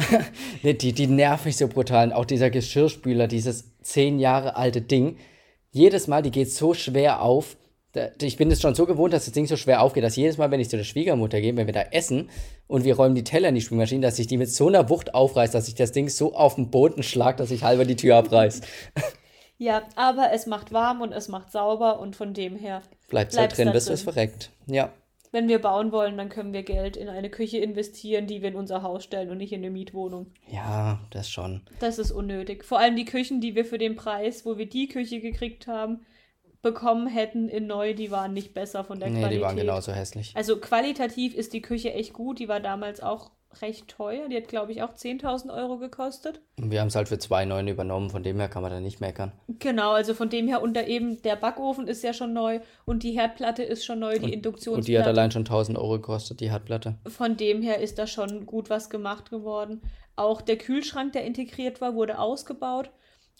die, 0.62 0.92
die 0.92 1.06
nervt 1.06 1.46
mich 1.46 1.56
so 1.56 1.66
brutal. 1.66 2.12
auch 2.12 2.24
dieser 2.24 2.50
Geschirrspüler, 2.50 3.26
dieses 3.26 3.64
zehn 3.82 4.20
Jahre 4.20 4.56
alte 4.56 4.82
Ding. 4.82 5.16
Jedes 5.72 6.06
Mal, 6.06 6.22
die 6.22 6.30
geht 6.30 6.52
so 6.52 6.74
schwer 6.74 7.22
auf 7.22 7.56
ich 8.20 8.36
bin 8.36 8.50
es 8.50 8.60
schon 8.60 8.74
so 8.74 8.86
gewohnt, 8.86 9.12
dass 9.12 9.24
das 9.24 9.32
Ding 9.32 9.46
so 9.46 9.56
schwer 9.56 9.82
aufgeht, 9.82 10.04
dass 10.04 10.16
jedes 10.16 10.38
Mal, 10.38 10.50
wenn 10.50 10.60
ich 10.60 10.68
zu 10.68 10.76
der 10.76 10.84
Schwiegermutter 10.84 11.40
gehe, 11.40 11.56
wenn 11.56 11.66
wir 11.66 11.74
da 11.74 11.82
essen 11.90 12.30
und 12.66 12.84
wir 12.84 12.96
räumen 12.96 13.14
die 13.14 13.24
Teller 13.24 13.50
in 13.50 13.54
die 13.54 13.60
Spülmaschine, 13.60 14.00
dass 14.00 14.18
ich 14.18 14.26
die 14.26 14.36
mit 14.36 14.50
so 14.50 14.68
einer 14.68 14.88
Wucht 14.88 15.14
aufreißt, 15.14 15.54
dass 15.54 15.68
ich 15.68 15.74
das 15.74 15.92
Ding 15.92 16.08
so 16.08 16.34
auf 16.34 16.56
den 16.56 16.70
Boden 16.70 17.02
schlag, 17.02 17.36
dass 17.36 17.50
ich 17.50 17.62
halber 17.62 17.84
die 17.84 17.96
Tür 17.96 18.16
abreiß. 18.16 18.60
Ja, 19.56 19.84
aber 19.94 20.32
es 20.32 20.46
macht 20.46 20.72
warm 20.72 21.00
und 21.00 21.12
es 21.12 21.28
macht 21.28 21.52
sauber 21.52 22.00
und 22.00 22.16
von 22.16 22.34
dem 22.34 22.56
her 22.56 22.82
bleibt 23.08 23.32
es 23.32 23.38
halt 23.38 23.56
drin, 23.56 23.70
bis 23.72 23.88
es 23.88 24.02
verreckt. 24.02 24.50
Ja. 24.66 24.92
Wenn 25.30 25.48
wir 25.48 25.60
bauen 25.60 25.90
wollen, 25.90 26.16
dann 26.16 26.28
können 26.28 26.52
wir 26.52 26.62
Geld 26.62 26.96
in 26.96 27.08
eine 27.08 27.28
Küche 27.28 27.58
investieren, 27.58 28.26
die 28.26 28.42
wir 28.42 28.50
in 28.50 28.56
unser 28.56 28.82
Haus 28.82 29.04
stellen 29.04 29.30
und 29.30 29.38
nicht 29.38 29.52
in 29.52 29.62
eine 29.62 29.70
Mietwohnung. 29.70 30.26
Ja, 30.48 31.00
das 31.10 31.28
schon. 31.28 31.62
Das 31.80 31.98
ist 31.98 32.12
unnötig. 32.12 32.64
Vor 32.64 32.78
allem 32.78 32.94
die 32.94 33.04
Küchen, 33.04 33.40
die 33.40 33.54
wir 33.54 33.64
für 33.64 33.78
den 33.78 33.96
Preis, 33.96 34.44
wo 34.44 34.58
wir 34.58 34.68
die 34.68 34.88
Küche 34.88 35.20
gekriegt 35.20 35.66
haben, 35.66 36.04
bekommen 36.64 37.06
hätten 37.06 37.48
in 37.48 37.68
neu, 37.68 37.94
die 37.94 38.10
waren 38.10 38.32
nicht 38.32 38.54
besser 38.54 38.82
von 38.82 38.98
der 38.98 39.10
nee, 39.10 39.20
Qualität. 39.20 39.30
Nee, 39.30 39.36
die 39.36 39.42
waren 39.44 39.56
genauso 39.56 39.92
hässlich. 39.92 40.32
Also 40.34 40.58
qualitativ 40.58 41.34
ist 41.34 41.52
die 41.52 41.62
Küche 41.62 41.92
echt 41.92 42.12
gut. 42.12 42.40
Die 42.40 42.48
war 42.48 42.58
damals 42.58 43.00
auch 43.00 43.30
recht 43.62 43.86
teuer. 43.86 44.28
Die 44.28 44.36
hat, 44.36 44.48
glaube 44.48 44.72
ich, 44.72 44.82
auch 44.82 44.94
10.000 44.94 45.54
Euro 45.54 45.78
gekostet. 45.78 46.40
Und 46.58 46.70
wir 46.72 46.80
haben 46.80 46.88
es 46.88 46.96
halt 46.96 47.08
für 47.08 47.16
2,9 47.16 47.70
übernommen. 47.70 48.10
Von 48.10 48.24
dem 48.24 48.38
her 48.40 48.48
kann 48.48 48.62
man 48.62 48.72
da 48.72 48.80
nicht 48.80 49.00
meckern. 49.00 49.30
Genau, 49.60 49.92
also 49.92 50.14
von 50.14 50.28
dem 50.28 50.48
her. 50.48 50.62
Und 50.62 50.76
eben 50.76 51.22
der 51.22 51.36
Backofen 51.36 51.86
ist 51.86 52.02
ja 52.02 52.12
schon 52.12 52.32
neu 52.32 52.60
und 52.84 53.02
die 53.02 53.12
Herdplatte 53.12 53.62
ist 53.62 53.84
schon 53.84 54.00
neu, 54.00 54.18
die 54.18 54.32
Induktionsplatte. 54.32 54.78
Und 54.78 54.88
die 54.88 54.98
hat 54.98 55.06
allein 55.06 55.30
schon 55.30 55.44
1.000 55.44 55.76
Euro 55.76 55.92
gekostet, 55.92 56.40
die 56.40 56.50
Herdplatte. 56.50 56.96
Von 57.06 57.36
dem 57.36 57.62
her 57.62 57.78
ist 57.78 57.98
da 57.98 58.06
schon 58.06 58.46
gut 58.46 58.70
was 58.70 58.90
gemacht 58.90 59.30
geworden. 59.30 59.82
Auch 60.16 60.40
der 60.40 60.56
Kühlschrank, 60.56 61.12
der 61.12 61.24
integriert 61.24 61.80
war, 61.80 61.94
wurde 61.94 62.18
ausgebaut. 62.18 62.90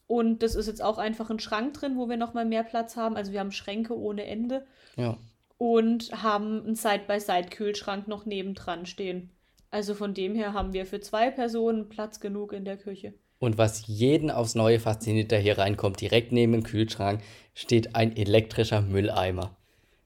Und 0.06 0.42
das 0.42 0.54
ist 0.54 0.66
jetzt 0.66 0.82
auch 0.82 0.98
einfach 0.98 1.30
ein 1.30 1.38
Schrank 1.38 1.74
drin, 1.74 1.96
wo 1.96 2.08
wir 2.08 2.16
nochmal 2.16 2.44
mehr 2.44 2.62
Platz 2.62 2.96
haben. 2.96 3.16
Also 3.16 3.32
wir 3.32 3.40
haben 3.40 3.52
Schränke 3.52 3.98
ohne 3.98 4.26
Ende. 4.26 4.66
Ja. 4.96 5.16
Und 5.56 6.10
haben 6.22 6.64
einen 6.64 6.74
Side-by-Side-Kühlschrank 6.74 8.08
noch 8.08 8.26
nebendran 8.26 8.86
stehen. 8.86 9.30
Also 9.70 9.94
von 9.94 10.14
dem 10.14 10.34
her 10.34 10.52
haben 10.52 10.72
wir 10.72 10.86
für 10.86 11.00
zwei 11.00 11.30
Personen 11.30 11.88
Platz 11.88 12.20
genug 12.20 12.52
in 12.52 12.64
der 12.64 12.76
Küche. 12.76 13.14
Und 13.38 13.58
was 13.58 13.86
jeden 13.86 14.30
aufs 14.30 14.54
Neue 14.54 14.78
fasziniert, 14.78 15.30
der 15.30 15.40
hier 15.40 15.58
reinkommt, 15.58 16.00
direkt 16.00 16.32
neben 16.32 16.52
dem 16.52 16.62
Kühlschrank 16.62 17.22
steht 17.54 17.94
ein 17.94 18.16
elektrischer 18.16 18.82
Mülleimer. 18.82 19.56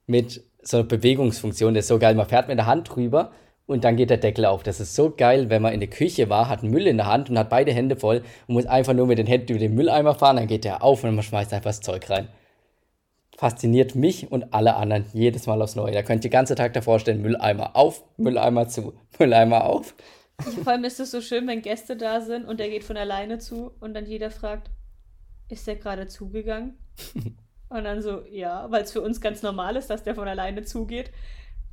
Mit 0.06 0.42
so 0.62 0.78
einer 0.78 0.86
Bewegungsfunktion, 0.86 1.74
der 1.74 1.80
ist 1.80 1.88
so 1.88 1.98
geil. 1.98 2.14
Man 2.14 2.26
fährt 2.26 2.48
mit 2.48 2.58
der 2.58 2.66
Hand 2.66 2.94
drüber 2.94 3.32
und 3.68 3.84
dann 3.84 3.96
geht 3.96 4.08
der 4.10 4.16
Deckel 4.16 4.46
auf. 4.46 4.62
Das 4.62 4.80
ist 4.80 4.94
so 4.94 5.10
geil, 5.14 5.50
wenn 5.50 5.60
man 5.60 5.74
in 5.74 5.80
der 5.80 5.90
Küche 5.90 6.30
war, 6.30 6.48
hat 6.48 6.62
Müll 6.62 6.86
in 6.86 6.96
der 6.96 7.06
Hand 7.06 7.28
und 7.28 7.38
hat 7.38 7.50
beide 7.50 7.70
Hände 7.70 7.96
voll 7.96 8.22
und 8.46 8.54
muss 8.54 8.66
einfach 8.66 8.94
nur 8.94 9.06
mit 9.06 9.18
den 9.18 9.26
Händen 9.26 9.52
über 9.52 9.60
den 9.60 9.74
Mülleimer 9.74 10.14
fahren, 10.14 10.36
dann 10.36 10.46
geht 10.46 10.64
der 10.64 10.82
auf 10.82 11.04
und 11.04 11.14
man 11.14 11.22
schmeißt 11.22 11.52
einfach 11.52 11.68
das 11.68 11.82
Zeug 11.82 12.08
rein. 12.08 12.28
Fasziniert 13.36 13.94
mich 13.94 14.32
und 14.32 14.54
alle 14.54 14.74
anderen 14.74 15.04
jedes 15.12 15.46
Mal 15.46 15.60
aufs 15.60 15.76
Neue. 15.76 15.92
Da 15.92 16.02
könnt 16.02 16.24
ihr 16.24 16.30
den 16.30 16.32
ganzen 16.32 16.56
Tag 16.56 16.72
davor 16.72 16.98
stellen, 16.98 17.20
Mülleimer 17.20 17.76
auf, 17.76 18.02
Mülleimer 18.16 18.68
zu, 18.68 18.94
Mülleimer 19.18 19.66
auf. 19.66 19.94
Ja, 20.42 20.50
vor 20.64 20.72
allem 20.72 20.84
ist 20.84 20.98
es 20.98 21.10
so 21.10 21.20
schön, 21.20 21.46
wenn 21.46 21.60
Gäste 21.60 21.94
da 21.94 22.22
sind 22.22 22.46
und 22.46 22.58
der 22.60 22.70
geht 22.70 22.84
von 22.84 22.96
alleine 22.96 23.38
zu 23.38 23.72
und 23.80 23.92
dann 23.92 24.06
jeder 24.06 24.30
fragt, 24.30 24.70
ist 25.50 25.66
der 25.66 25.76
gerade 25.76 26.06
zugegangen? 26.06 26.78
und 27.68 27.84
dann 27.84 28.00
so, 28.00 28.22
ja, 28.30 28.70
weil 28.70 28.82
es 28.82 28.92
für 28.92 29.02
uns 29.02 29.20
ganz 29.20 29.42
normal 29.42 29.76
ist, 29.76 29.90
dass 29.90 30.02
der 30.02 30.14
von 30.14 30.26
alleine 30.26 30.62
zugeht. 30.62 31.12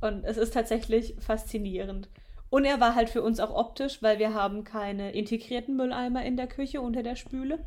Und 0.00 0.24
es 0.24 0.36
ist 0.36 0.54
tatsächlich 0.54 1.14
faszinierend. 1.18 2.08
Und 2.50 2.64
er 2.64 2.80
war 2.80 2.94
halt 2.94 3.10
für 3.10 3.22
uns 3.22 3.40
auch 3.40 3.54
optisch, 3.54 4.02
weil 4.02 4.18
wir 4.18 4.34
haben 4.34 4.64
keine 4.64 5.12
integrierten 5.12 5.76
Mülleimer 5.76 6.24
in 6.24 6.36
der 6.36 6.46
Küche 6.46 6.80
unter 6.80 7.02
der 7.02 7.16
Spüle. 7.16 7.58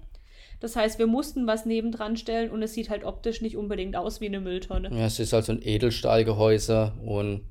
Das 0.59 0.75
heißt, 0.75 0.99
wir 0.99 1.07
mussten 1.07 1.47
was 1.47 1.65
nebendran 1.65 2.17
stellen 2.17 2.51
und 2.51 2.61
es 2.61 2.73
sieht 2.73 2.89
halt 2.89 3.03
optisch 3.03 3.41
nicht 3.41 3.55
unbedingt 3.55 3.95
aus 3.95 4.19
wie 4.19 4.27
eine 4.27 4.39
Mülltonne. 4.39 4.89
Ja, 4.91 5.05
es 5.05 5.19
ist 5.19 5.33
halt 5.33 5.45
so 5.45 5.53
ein 5.53 5.61
Edelstahlgehäuse 5.61 6.93
und 7.05 7.41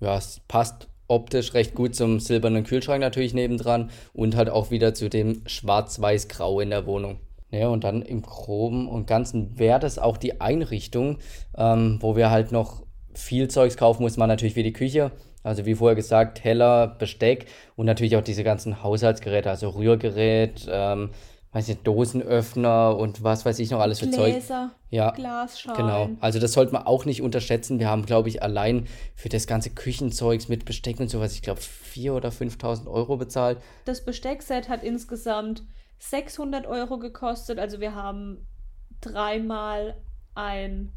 ja, 0.00 0.16
es 0.16 0.40
passt 0.48 0.88
optisch 1.08 1.54
recht 1.54 1.74
gut 1.74 1.94
zum 1.94 2.20
silbernen 2.20 2.64
Kühlschrank 2.64 3.00
natürlich 3.00 3.34
nebendran 3.34 3.90
und 4.12 4.36
halt 4.36 4.50
auch 4.50 4.70
wieder 4.70 4.94
zu 4.94 5.08
dem 5.08 5.42
schwarz-weiß-grau 5.46 6.60
in 6.60 6.70
der 6.70 6.86
Wohnung. 6.86 7.20
Ja, 7.50 7.68
und 7.68 7.82
dann 7.84 8.02
im 8.02 8.20
Groben 8.20 8.88
und 8.88 9.06
Ganzen 9.06 9.58
wäre 9.58 9.80
das 9.80 9.98
auch 9.98 10.18
die 10.18 10.40
Einrichtung, 10.40 11.18
ähm, 11.56 11.96
wo 12.00 12.14
wir 12.14 12.30
halt 12.30 12.52
noch 12.52 12.82
viel 13.18 13.48
Zeugs 13.48 13.76
kaufen 13.76 14.02
muss 14.02 14.16
man 14.16 14.28
natürlich 14.28 14.54
für 14.54 14.62
die 14.62 14.72
Küche. 14.72 15.10
Also 15.42 15.66
wie 15.66 15.74
vorher 15.74 15.96
gesagt, 15.96 16.38
Teller, 16.38 16.86
Besteck 16.86 17.46
und 17.76 17.86
natürlich 17.86 18.16
auch 18.16 18.22
diese 18.22 18.44
ganzen 18.44 18.82
Haushaltsgeräte, 18.82 19.48
also 19.48 19.70
Rührgerät, 19.70 20.66
ähm, 20.68 21.10
weiß 21.52 21.68
nicht, 21.68 21.86
Dosenöffner 21.86 22.96
und 22.96 23.22
was 23.22 23.46
weiß 23.46 23.58
ich 23.58 23.70
noch 23.70 23.80
alles 23.80 24.00
für 24.00 24.10
Zeug. 24.10 24.32
Gläser, 24.32 24.72
ja, 24.90 25.10
Glasschalen. 25.12 25.76
Genau. 25.76 26.10
Also 26.20 26.38
das 26.38 26.52
sollte 26.52 26.72
man 26.72 26.82
auch 26.82 27.04
nicht 27.04 27.22
unterschätzen. 27.22 27.78
Wir 27.78 27.88
haben, 27.88 28.04
glaube 28.04 28.28
ich, 28.28 28.42
allein 28.42 28.86
für 29.14 29.28
das 29.28 29.46
ganze 29.46 29.70
Küchenzeugs 29.70 30.48
mit 30.48 30.64
Besteck 30.64 31.00
und 31.00 31.08
sowas, 31.08 31.32
ich 31.34 31.42
glaube, 31.42 31.60
4.000 31.60 32.12
oder 32.12 32.28
5.000 32.28 32.86
Euro 32.86 33.16
bezahlt. 33.16 33.58
Das 33.84 34.04
Besteckset 34.04 34.68
hat 34.68 34.82
insgesamt 34.82 35.62
600 35.98 36.66
Euro 36.66 36.98
gekostet. 36.98 37.58
Also 37.58 37.80
wir 37.80 37.94
haben 37.94 38.46
dreimal 39.00 39.96
ein 40.34 40.92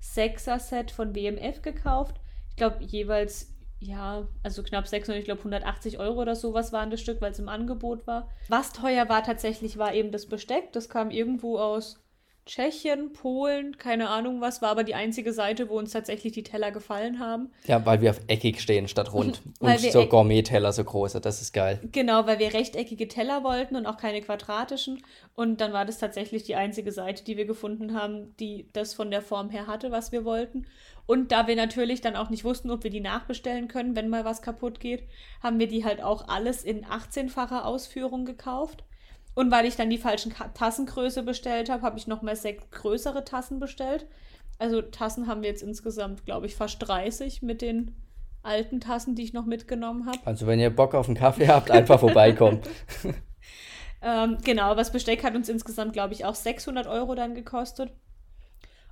Sechser-Set 0.00 0.90
von 0.90 1.12
BMF 1.12 1.62
gekauft. 1.62 2.20
Ich 2.50 2.56
glaube, 2.56 2.82
jeweils, 2.84 3.54
ja, 3.78 4.26
also 4.42 4.62
knapp 4.62 4.86
600, 4.86 5.18
ich 5.20 5.24
glaube 5.24 5.40
180 5.40 5.98
Euro 5.98 6.20
oder 6.20 6.34
sowas 6.34 6.72
waren 6.72 6.90
das 6.90 7.00
Stück, 7.00 7.20
weil 7.20 7.32
es 7.32 7.38
im 7.38 7.48
Angebot 7.48 8.06
war. 8.06 8.28
Was 8.48 8.72
teuer 8.72 9.08
war 9.08 9.22
tatsächlich, 9.22 9.78
war 9.78 9.94
eben 9.94 10.10
das 10.10 10.26
Besteck. 10.26 10.72
Das 10.72 10.88
kam 10.88 11.10
irgendwo 11.10 11.58
aus 11.58 12.00
Tschechien, 12.48 13.12
Polen, 13.12 13.76
keine 13.76 14.08
Ahnung 14.08 14.40
was, 14.40 14.62
war 14.62 14.70
aber 14.70 14.82
die 14.82 14.94
einzige 14.94 15.34
Seite, 15.34 15.68
wo 15.68 15.78
uns 15.78 15.92
tatsächlich 15.92 16.32
die 16.32 16.42
Teller 16.42 16.70
gefallen 16.70 17.18
haben. 17.18 17.50
Ja, 17.66 17.84
weil 17.84 18.00
wir 18.00 18.10
auf 18.10 18.20
eckig 18.26 18.62
stehen 18.62 18.88
statt 18.88 19.12
rund. 19.12 19.42
und 19.60 19.78
so 19.78 20.06
Gourmet-Teller, 20.06 20.72
so 20.72 20.82
große, 20.82 21.20
das 21.20 21.42
ist 21.42 21.52
geil. 21.52 21.78
Genau, 21.92 22.26
weil 22.26 22.38
wir 22.38 22.54
rechteckige 22.54 23.06
Teller 23.06 23.44
wollten 23.44 23.76
und 23.76 23.84
auch 23.84 23.98
keine 23.98 24.22
quadratischen. 24.22 25.04
Und 25.34 25.60
dann 25.60 25.74
war 25.74 25.84
das 25.84 25.98
tatsächlich 25.98 26.42
die 26.42 26.54
einzige 26.54 26.90
Seite, 26.90 27.22
die 27.22 27.36
wir 27.36 27.44
gefunden 27.44 27.92
haben, 27.92 28.34
die 28.40 28.70
das 28.72 28.94
von 28.94 29.10
der 29.10 29.20
Form 29.20 29.50
her 29.50 29.66
hatte, 29.66 29.90
was 29.90 30.10
wir 30.10 30.24
wollten. 30.24 30.66
Und 31.04 31.32
da 31.32 31.48
wir 31.48 31.56
natürlich 31.56 32.00
dann 32.00 32.16
auch 32.16 32.30
nicht 32.30 32.44
wussten, 32.44 32.70
ob 32.70 32.82
wir 32.82 32.90
die 32.90 33.00
nachbestellen 33.00 33.68
können, 33.68 33.94
wenn 33.94 34.08
mal 34.08 34.24
was 34.24 34.40
kaputt 34.40 34.80
geht, 34.80 35.02
haben 35.42 35.58
wir 35.58 35.68
die 35.68 35.84
halt 35.84 36.02
auch 36.02 36.28
alles 36.28 36.64
in 36.64 36.86
18-facher 36.86 37.66
Ausführung 37.66 38.24
gekauft. 38.24 38.84
Und 39.38 39.52
weil 39.52 39.66
ich 39.66 39.76
dann 39.76 39.88
die 39.88 39.98
falschen 39.98 40.34
Tassengröße 40.54 41.22
bestellt 41.22 41.70
habe, 41.70 41.82
habe 41.82 41.96
ich 41.96 42.08
nochmal 42.08 42.34
sechs 42.34 42.68
größere 42.72 43.22
Tassen 43.22 43.60
bestellt. 43.60 44.08
Also 44.58 44.82
Tassen 44.82 45.28
haben 45.28 45.42
wir 45.42 45.48
jetzt 45.48 45.62
insgesamt, 45.62 46.24
glaube 46.24 46.46
ich, 46.46 46.56
fast 46.56 46.78
30 46.80 47.40
mit 47.42 47.62
den 47.62 47.94
alten 48.42 48.80
Tassen, 48.80 49.14
die 49.14 49.22
ich 49.22 49.32
noch 49.32 49.46
mitgenommen 49.46 50.06
habe. 50.06 50.18
Also 50.24 50.48
wenn 50.48 50.58
ihr 50.58 50.74
Bock 50.74 50.92
auf 50.92 51.06
einen 51.06 51.16
Kaffee 51.16 51.46
habt, 51.46 51.70
einfach 51.70 52.00
vorbeikommen. 52.00 52.62
ähm, 54.02 54.38
genau, 54.42 54.76
was 54.76 54.90
Besteck 54.90 55.22
hat 55.22 55.36
uns 55.36 55.48
insgesamt, 55.48 55.92
glaube 55.92 56.14
ich, 56.14 56.24
auch 56.24 56.34
600 56.34 56.88
Euro 56.88 57.14
dann 57.14 57.36
gekostet. 57.36 57.92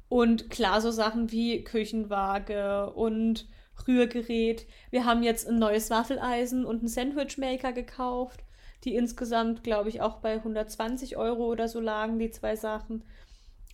Und 0.09 0.49
klar, 0.49 0.81
so 0.81 0.93
Sachen 0.93 1.33
wie 1.33 1.65
Küchenwaage 1.65 2.93
und 2.93 3.49
Rührgerät. 3.89 4.65
Wir 4.91 5.07
haben 5.07 5.25
jetzt 5.25 5.49
ein 5.49 5.59
neues 5.59 5.91
Waffeleisen 5.91 6.65
und 6.65 6.79
einen 6.79 6.89
Sandwichmaker 6.89 7.73
gekauft 7.73 8.46
die 8.87 8.95
insgesamt, 8.95 9.65
glaube 9.65 9.89
ich, 9.89 10.01
auch 10.01 10.17
bei 10.17 10.35
120 10.35 11.17
Euro 11.17 11.47
oder 11.47 11.69
so 11.69 11.81
lagen, 11.81 12.19
die 12.19 12.31
zwei 12.31 12.57
Sachen. 12.57 13.05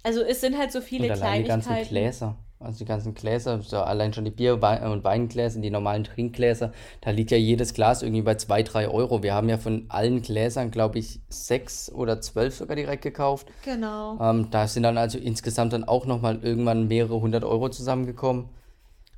Also 0.03 0.23
es 0.23 0.41
sind 0.41 0.59
halt 0.59 0.73
so 0.73 0.81
viele 0.81 1.05
und 1.05 1.13
allein 1.13 1.45
Kleinigkeiten. 1.45 1.61
die 1.61 1.69
ganzen 1.69 1.89
Gläser, 1.89 2.37
also 2.59 2.79
die 2.79 2.85
ganzen 2.85 3.15
Gläser, 3.15 3.63
so 3.63 3.79
allein 3.79 4.13
schon 4.13 4.25
die 4.25 4.33
Bier- 4.33 4.55
und 4.55 5.05
Weingläser, 5.05 5.61
die 5.61 5.71
normalen 5.71 6.03
Trinkgläser, 6.03 6.73
da 7.03 7.11
liegt 7.11 7.31
ja 7.31 7.37
jedes 7.37 7.73
Glas 7.75 8.03
irgendwie 8.03 8.23
bei 8.23 8.35
2, 8.35 8.65
3 8.65 8.89
Euro. 8.89 9.23
Wir 9.23 9.35
haben 9.35 9.49
ja 9.49 9.59
von 9.59 9.87
allen 9.91 10.23
Gläsern, 10.23 10.73
glaube 10.73 10.99
ich, 10.99 11.21
sechs 11.29 11.93
oder 11.93 12.21
zwölf 12.21 12.57
sogar 12.57 12.75
direkt 12.75 13.03
gekauft. 13.03 13.47
Genau. 13.65 14.19
Ähm, 14.21 14.49
da 14.51 14.67
sind 14.67 14.83
dann 14.83 14.99
also 14.99 15.19
insgesamt 15.19 15.73
dann 15.73 15.85
auch 15.85 16.07
nochmal 16.07 16.41
irgendwann 16.43 16.89
mehrere 16.89 17.21
hundert 17.21 17.45
Euro 17.45 17.69
zusammengekommen. 17.69 18.49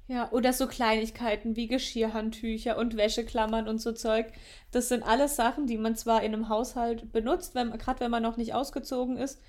Ja, 0.07 0.31
oder 0.33 0.53
so 0.53 0.67
Kleinigkeiten 0.67 1.57
wie 1.57 1.67
Geschirrhandtücher 1.67 2.77
und 2.77 2.97
Wäscheklammern 2.97 3.69
und 3.69 3.81
so 3.81 3.93
Zeug. 3.93 4.27
Das 4.71 4.89
sind 4.89 5.03
alles 5.03 5.37
Sachen, 5.37 5.67
die 5.67 5.79
man 5.79 5.97
zwar 5.97 6.23
in 6.23 6.35
einem 6.35 6.51
Haushalt 6.51 7.11
benutzt, 7.11 7.55
gerade 7.55 8.01
wenn 8.01 8.11
man 8.11 8.23
noch 8.23 8.37
nicht 8.37 8.53
ausgezogen 8.55 9.17
ist, 9.17 9.41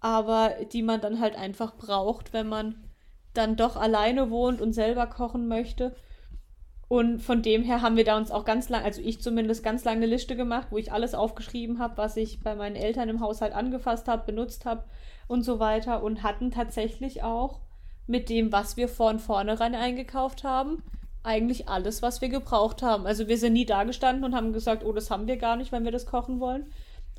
aber 0.00 0.54
die 0.72 0.82
man 0.82 1.02
dann 1.02 1.20
halt 1.20 1.36
einfach 1.36 1.76
braucht, 1.76 2.32
wenn 2.32 2.48
man 2.48 2.88
dann 3.34 3.56
doch 3.56 3.76
alleine 3.76 4.30
wohnt 4.30 4.62
und 4.62 4.72
selber 4.72 5.06
kochen 5.06 5.46
möchte. 5.46 5.94
Und 6.88 7.20
von 7.20 7.42
dem 7.42 7.62
her 7.62 7.82
haben 7.82 7.96
wir 7.96 8.04
da 8.04 8.16
uns 8.16 8.30
auch 8.30 8.46
ganz 8.46 8.70
lang, 8.70 8.82
also 8.82 9.02
ich 9.02 9.20
zumindest 9.20 9.62
ganz 9.62 9.84
lange 9.84 9.98
eine 9.98 10.06
Liste 10.06 10.36
gemacht, 10.36 10.68
wo 10.70 10.78
ich 10.78 10.90
alles 10.90 11.14
aufgeschrieben 11.14 11.78
habe, 11.78 11.98
was 11.98 12.16
ich 12.16 12.40
bei 12.40 12.54
meinen 12.54 12.76
Eltern 12.76 13.10
im 13.10 13.20
Haushalt 13.20 13.52
angefasst 13.52 14.08
habe, 14.08 14.24
benutzt 14.24 14.64
habe 14.64 14.84
und 15.26 15.42
so 15.42 15.58
weiter 15.58 16.02
und 16.02 16.22
hatten 16.22 16.50
tatsächlich 16.50 17.22
auch 17.22 17.60
mit 18.08 18.28
dem, 18.28 18.50
was 18.50 18.76
wir 18.76 18.88
von 18.88 19.18
vornherein 19.18 19.74
eingekauft 19.74 20.42
haben, 20.42 20.82
eigentlich 21.22 21.68
alles, 21.68 22.02
was 22.02 22.20
wir 22.20 22.28
gebraucht 22.28 22.82
haben. 22.82 23.06
Also 23.06 23.28
wir 23.28 23.36
sind 23.36 23.52
nie 23.52 23.66
da 23.66 23.84
gestanden 23.84 24.24
und 24.24 24.34
haben 24.34 24.52
gesagt, 24.52 24.84
oh, 24.84 24.92
das 24.92 25.10
haben 25.10 25.26
wir 25.26 25.36
gar 25.36 25.56
nicht, 25.56 25.72
wenn 25.72 25.84
wir 25.84 25.92
das 25.92 26.06
kochen 26.06 26.40
wollen. 26.40 26.66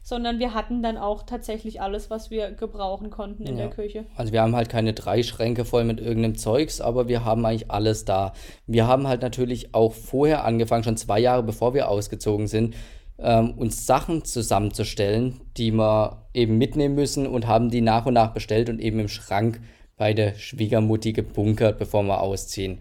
Sondern 0.01 0.39
wir 0.39 0.53
hatten 0.53 0.81
dann 0.81 0.98
auch 0.98 1.24
tatsächlich 1.24 1.81
alles, 1.81 2.10
was 2.10 2.31
wir 2.31 2.51
gebrauchen 2.51 3.10
konnten 3.10 3.43
in 3.43 3.58
ja. 3.58 3.67
der 3.67 3.75
Küche. 3.75 4.05
Also 4.15 4.31
wir 4.31 4.41
haben 4.41 4.55
halt 4.55 4.69
keine 4.69 4.93
drei 4.93 5.22
Schränke 5.22 5.65
voll 5.65 5.84
mit 5.84 6.00
irgendeinem 6.00 6.38
Zeugs, 6.38 6.81
aber 6.81 7.08
wir 7.08 7.25
haben 7.25 7.46
eigentlich 7.46 7.69
alles 7.69 8.05
da. 8.05 8.34
Wir 8.65 8.88
haben 8.88 9.08
halt 9.08 9.22
natürlich 9.22 9.75
auch 9.75 9.93
vorher 9.93 10.46
angefangen, 10.46 10.86
schon 10.86 10.98
zwei 10.98 11.19
Jahre 11.19 11.43
bevor 11.43 11.74
wir 11.74 11.89
ausgezogen 11.89 12.48
sind, 12.48 12.75
ähm, 13.19 13.51
uns 13.58 13.86
Sachen 13.86 14.24
zusammenzustellen, 14.24 15.41
die 15.58 15.72
wir 15.72 16.25
eben 16.34 16.58
mitnehmen 16.58 16.96
müssen 16.96 17.27
und 17.27 17.46
haben 17.46 17.69
die 17.69 17.81
nach 17.81 18.05
und 18.05 18.13
nach 18.13 18.34
bestellt 18.34 18.69
und 18.69 18.79
eben 18.79 19.00
im 19.00 19.10
Schrank 19.10 19.60
bei 19.99 20.13
der 20.13 20.33
Schwiegermutti 20.33 21.11
gebunkert, 21.13 21.77
bevor 21.77 22.01
wir 22.03 22.21
ausziehen. 22.21 22.79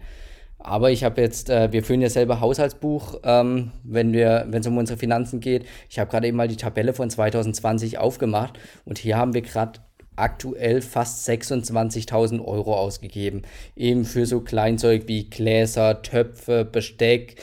Aber 0.57 0.89
ich 0.89 1.03
habe 1.03 1.21
jetzt, 1.21 1.49
äh, 1.49 1.71
wir 1.71 1.83
führen 1.83 2.01
ja 2.01 2.09
selber 2.09 2.39
Haushaltsbuch, 2.39 3.19
ähm, 3.23 3.71
wenn 3.83 4.13
wir, 4.13 4.45
wenn 4.49 4.61
es 4.61 4.67
um 4.67 4.77
unsere 4.77 4.97
Finanzen 4.97 5.41
geht. 5.41 5.65
Ich 5.89 5.99
habe 5.99 6.09
gerade 6.09 6.27
eben 6.27 6.37
mal 6.37 6.47
die 6.47 6.55
Tabelle 6.55 6.93
von 6.93 7.09
2020 7.09 7.97
aufgemacht 7.97 8.57
und 8.85 8.97
hier 8.97 9.17
haben 9.17 9.33
wir 9.33 9.41
gerade 9.41 9.81
aktuell 10.15 10.81
fast 10.81 11.27
26.000 11.29 12.43
Euro 12.43 12.75
ausgegeben. 12.75 13.41
Eben 13.75 14.05
für 14.05 14.25
so 14.25 14.39
Kleinzeug 14.41 15.03
wie 15.07 15.29
Gläser, 15.29 16.01
Töpfe, 16.01 16.65
Besteck, 16.65 17.35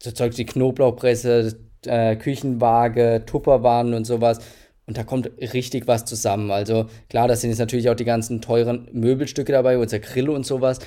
so 0.00 0.10
Zeug 0.10 0.36
wie 0.38 0.46
Knoblauchpresse, 0.46 1.56
äh, 1.86 2.16
Küchenwaage, 2.16 3.22
Tupperwaren 3.26 3.94
und 3.94 4.04
sowas. 4.06 4.40
Und 4.88 4.96
da 4.96 5.04
kommt 5.04 5.30
richtig 5.38 5.86
was 5.86 6.06
zusammen. 6.06 6.50
Also 6.50 6.86
klar, 7.10 7.28
da 7.28 7.36
sind 7.36 7.50
jetzt 7.50 7.58
natürlich 7.58 7.90
auch 7.90 7.94
die 7.94 8.06
ganzen 8.06 8.40
teuren 8.40 8.88
Möbelstücke 8.92 9.52
dabei, 9.52 9.76
unser 9.76 9.98
Grill 9.98 10.30
und 10.30 10.46
sowas. 10.46 10.78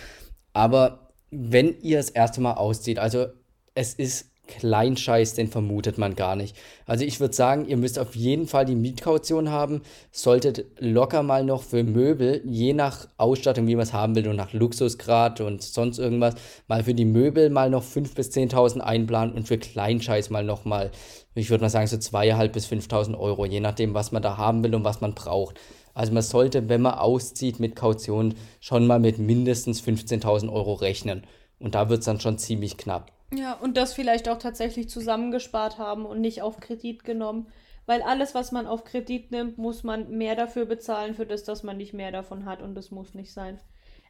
Aber 0.54 1.12
wenn 1.30 1.80
ihr 1.82 1.98
das 1.98 2.10
erste 2.10 2.42
Mal 2.42 2.54
auszieht, 2.54 2.98
also 2.98 3.28
es 3.76 3.94
ist 3.94 4.31
Kleinscheiß, 4.52 5.34
den 5.34 5.48
vermutet 5.48 5.98
man 5.98 6.16
gar 6.16 6.36
nicht. 6.36 6.56
Also 6.86 7.06
ich 7.06 7.20
würde 7.20 7.34
sagen, 7.34 7.66
ihr 7.68 7.78
müsst 7.78 7.98
auf 7.98 8.16
jeden 8.16 8.48
Fall 8.48 8.66
die 8.66 8.76
Mietkaution 8.76 9.50
haben, 9.50 9.82
solltet 10.12 10.66
locker 10.80 11.24
mal 11.24 11.44
noch 11.44 11.64
für 11.64 11.84
Möbel, 11.84 12.42
je 12.46 12.74
nach 12.74 13.08
Ausstattung, 13.18 13.68
wie 13.68 13.76
man 13.76 13.84
es 13.84 13.94
haben 13.94 14.16
will 14.16 14.28
und 14.28 14.36
nach 14.36 14.54
Luxusgrad 14.54 15.42
und 15.42 15.64
sonst 15.64 15.98
irgendwas, 15.98 16.36
mal 16.68 16.84
für 16.84 16.94
die 16.94 17.06
Möbel 17.06 17.50
mal 17.50 17.70
noch 17.70 17.84
5.000 17.84 18.16
bis 18.16 18.30
10.000 18.32 18.80
einplanen 18.80 19.34
und 19.34 19.48
für 19.48 19.58
Kleinscheiß 19.58 20.30
mal 20.30 20.44
noch 20.44 20.66
mal, 20.66 20.92
ich 21.34 21.50
würde 21.50 21.64
mal 21.64 21.70
sagen, 21.70 21.88
so 21.88 21.98
2.500 21.98 22.48
bis 22.50 22.68
5.000 22.68 23.18
Euro, 23.18 23.46
je 23.46 23.62
nachdem, 23.62 23.94
was 23.94 24.12
man 24.12 24.22
da 24.22 24.38
haben 24.38 24.64
will 24.64 24.76
und 24.76 24.84
was 24.84 25.02
man 25.02 25.16
braucht. 25.16 25.60
Also 25.94 26.14
man 26.14 26.24
sollte, 26.24 26.70
wenn 26.70 26.82
man 26.82 26.94
auszieht 26.94 27.60
mit 27.60 27.76
Kaution, 27.76 28.36
schon 28.60 28.88
mal 28.88 29.00
mit 29.00 29.18
mindestens 29.18 29.82
15.000 29.82 30.52
Euro 30.52 30.74
rechnen. 30.74 31.24
Und 31.60 31.76
da 31.76 31.90
wird 31.90 32.00
es 32.00 32.06
dann 32.06 32.20
schon 32.20 32.38
ziemlich 32.38 32.78
knapp. 32.78 33.12
Ja, 33.34 33.54
und 33.54 33.78
das 33.78 33.94
vielleicht 33.94 34.28
auch 34.28 34.38
tatsächlich 34.38 34.90
zusammengespart 34.90 35.78
haben 35.78 36.06
und 36.06 36.20
nicht 36.20 36.42
auf 36.42 36.60
Kredit 36.60 37.04
genommen. 37.04 37.48
Weil 37.86 38.02
alles, 38.04 38.36
was 38.36 38.52
man 38.52 38.68
auf 38.68 38.84
Kredit 38.84 39.32
nimmt, 39.32 39.58
muss 39.58 39.84
man 39.84 40.12
mehr 40.18 40.36
dafür 40.36 40.66
bezahlen, 40.66 41.16
für 41.16 41.26
das, 41.26 41.44
dass 41.44 41.64
man 41.64 41.78
nicht 41.78 41.94
mehr 41.94 42.12
davon 42.12 42.46
hat. 42.46 42.62
Und 42.62 42.76
das 42.76 42.92
muss 42.92 43.14
nicht 43.14 43.34
sein. 43.34 43.60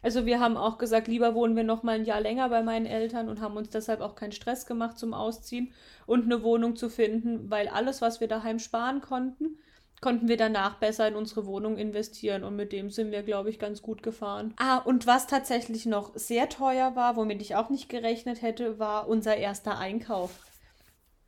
Also 0.03 0.25
wir 0.25 0.39
haben 0.39 0.57
auch 0.57 0.77
gesagt, 0.77 1.07
lieber 1.07 1.35
wohnen 1.35 1.55
wir 1.55 1.63
noch 1.63 1.83
mal 1.83 1.95
ein 1.95 2.05
Jahr 2.05 2.21
länger 2.21 2.49
bei 2.49 2.63
meinen 2.63 2.87
Eltern 2.87 3.29
und 3.29 3.39
haben 3.39 3.55
uns 3.55 3.69
deshalb 3.69 4.01
auch 4.01 4.15
keinen 4.15 4.31
Stress 4.31 4.65
gemacht 4.65 4.97
zum 4.97 5.13
Ausziehen 5.13 5.71
und 6.07 6.25
eine 6.25 6.41
Wohnung 6.41 6.75
zu 6.75 6.89
finden, 6.89 7.51
weil 7.51 7.67
alles, 7.67 8.01
was 8.01 8.19
wir 8.19 8.27
daheim 8.27 8.57
sparen 8.57 9.01
konnten, 9.01 9.59
konnten 10.01 10.27
wir 10.27 10.37
danach 10.37 10.75
besser 10.77 11.07
in 11.07 11.15
unsere 11.15 11.45
Wohnung 11.45 11.77
investieren 11.77 12.43
und 12.43 12.55
mit 12.55 12.71
dem 12.71 12.89
sind 12.89 13.11
wir, 13.11 13.21
glaube 13.21 13.51
ich, 13.51 13.59
ganz 13.59 13.83
gut 13.83 14.01
gefahren. 14.01 14.53
Ah, 14.57 14.79
und 14.79 15.05
was 15.05 15.27
tatsächlich 15.27 15.85
noch 15.85 16.11
sehr 16.15 16.49
teuer 16.49 16.95
war, 16.95 17.15
womit 17.15 17.41
ich 17.41 17.55
auch 17.55 17.69
nicht 17.69 17.87
gerechnet 17.87 18.41
hätte, 18.41 18.79
war 18.79 19.07
unser 19.07 19.37
erster 19.37 19.77
Einkauf. 19.77 20.31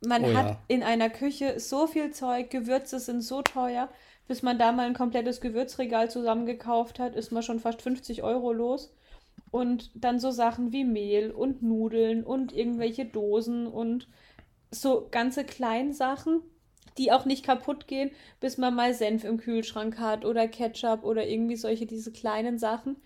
Man 0.04 0.24
oh, 0.24 0.34
hat 0.34 0.46
ja. 0.46 0.58
in 0.66 0.82
einer 0.82 1.08
Küche 1.08 1.60
so 1.60 1.86
viel 1.86 2.10
Zeug, 2.10 2.50
Gewürze 2.50 2.98
sind 2.98 3.22
so 3.22 3.42
teuer, 3.42 3.88
bis 4.26 4.42
man 4.42 4.58
da 4.58 4.72
mal 4.72 4.86
ein 4.86 4.94
komplettes 4.94 5.40
Gewürzregal 5.40 6.10
zusammengekauft 6.10 6.98
hat, 6.98 7.14
ist 7.14 7.30
man 7.30 7.44
schon 7.44 7.60
fast 7.60 7.80
50 7.80 8.24
Euro 8.24 8.52
los. 8.52 8.92
Und 9.50 9.90
dann 9.94 10.18
so 10.18 10.32
Sachen 10.32 10.72
wie 10.72 10.84
Mehl 10.84 11.30
und 11.30 11.62
Nudeln 11.62 12.24
und 12.24 12.52
irgendwelche 12.52 13.04
Dosen 13.04 13.68
und 13.68 14.08
so 14.72 15.06
ganze 15.10 15.44
Kleinsachen 15.44 16.42
die 16.98 17.12
auch 17.12 17.24
nicht 17.24 17.44
kaputt 17.44 17.86
gehen, 17.86 18.10
bis 18.40 18.58
man 18.58 18.74
mal 18.74 18.94
Senf 18.94 19.24
im 19.24 19.38
Kühlschrank 19.38 19.98
hat 19.98 20.24
oder 20.24 20.48
Ketchup 20.48 21.04
oder 21.04 21.26
irgendwie 21.26 21.56
solche 21.56 21.86
diese 21.86 22.12
kleinen 22.12 22.58
Sachen. 22.58 22.96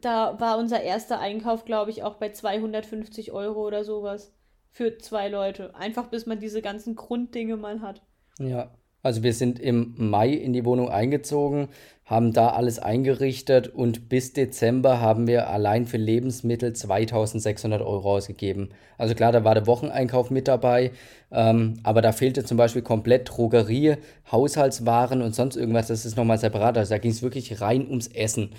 Da 0.00 0.40
war 0.40 0.58
unser 0.58 0.82
erster 0.82 1.20
Einkauf, 1.20 1.64
glaube 1.64 1.90
ich, 1.90 2.02
auch 2.02 2.16
bei 2.16 2.30
250 2.30 3.32
Euro 3.32 3.64
oder 3.66 3.84
sowas 3.84 4.32
für 4.70 4.98
zwei 4.98 5.28
Leute. 5.28 5.74
Einfach 5.76 6.08
bis 6.08 6.26
man 6.26 6.40
diese 6.40 6.62
ganzen 6.62 6.96
Grunddinge 6.96 7.56
mal 7.56 7.80
hat. 7.80 8.02
Ja, 8.38 8.72
also 9.04 9.22
wir 9.22 9.34
sind 9.34 9.60
im 9.60 9.92
Mai 9.98 10.30
in 10.30 10.54
die 10.54 10.64
Wohnung 10.64 10.88
eingezogen, 10.88 11.68
haben 12.06 12.32
da 12.32 12.48
alles 12.48 12.78
eingerichtet 12.78 13.68
und 13.68 14.08
bis 14.08 14.32
Dezember 14.32 14.98
haben 14.98 15.26
wir 15.26 15.50
allein 15.50 15.84
für 15.84 15.98
Lebensmittel 15.98 16.72
2600 16.72 17.82
Euro 17.82 18.16
ausgegeben. 18.16 18.70
Also 18.96 19.14
klar, 19.14 19.30
da 19.30 19.44
war 19.44 19.54
der 19.54 19.66
Wocheneinkauf 19.66 20.30
mit 20.30 20.48
dabei, 20.48 20.90
ähm, 21.30 21.74
aber 21.82 22.00
da 22.00 22.12
fehlte 22.12 22.44
zum 22.44 22.56
Beispiel 22.56 22.80
komplett 22.80 23.28
Drogerie, 23.28 23.96
Haushaltswaren 24.32 25.20
und 25.20 25.34
sonst 25.34 25.56
irgendwas, 25.56 25.88
das 25.88 26.06
ist 26.06 26.16
nochmal 26.16 26.38
separat. 26.38 26.78
Also 26.78 26.94
da 26.94 26.98
ging 26.98 27.10
es 27.10 27.22
wirklich 27.22 27.60
rein 27.60 27.86
ums 27.86 28.06
Essen. 28.06 28.52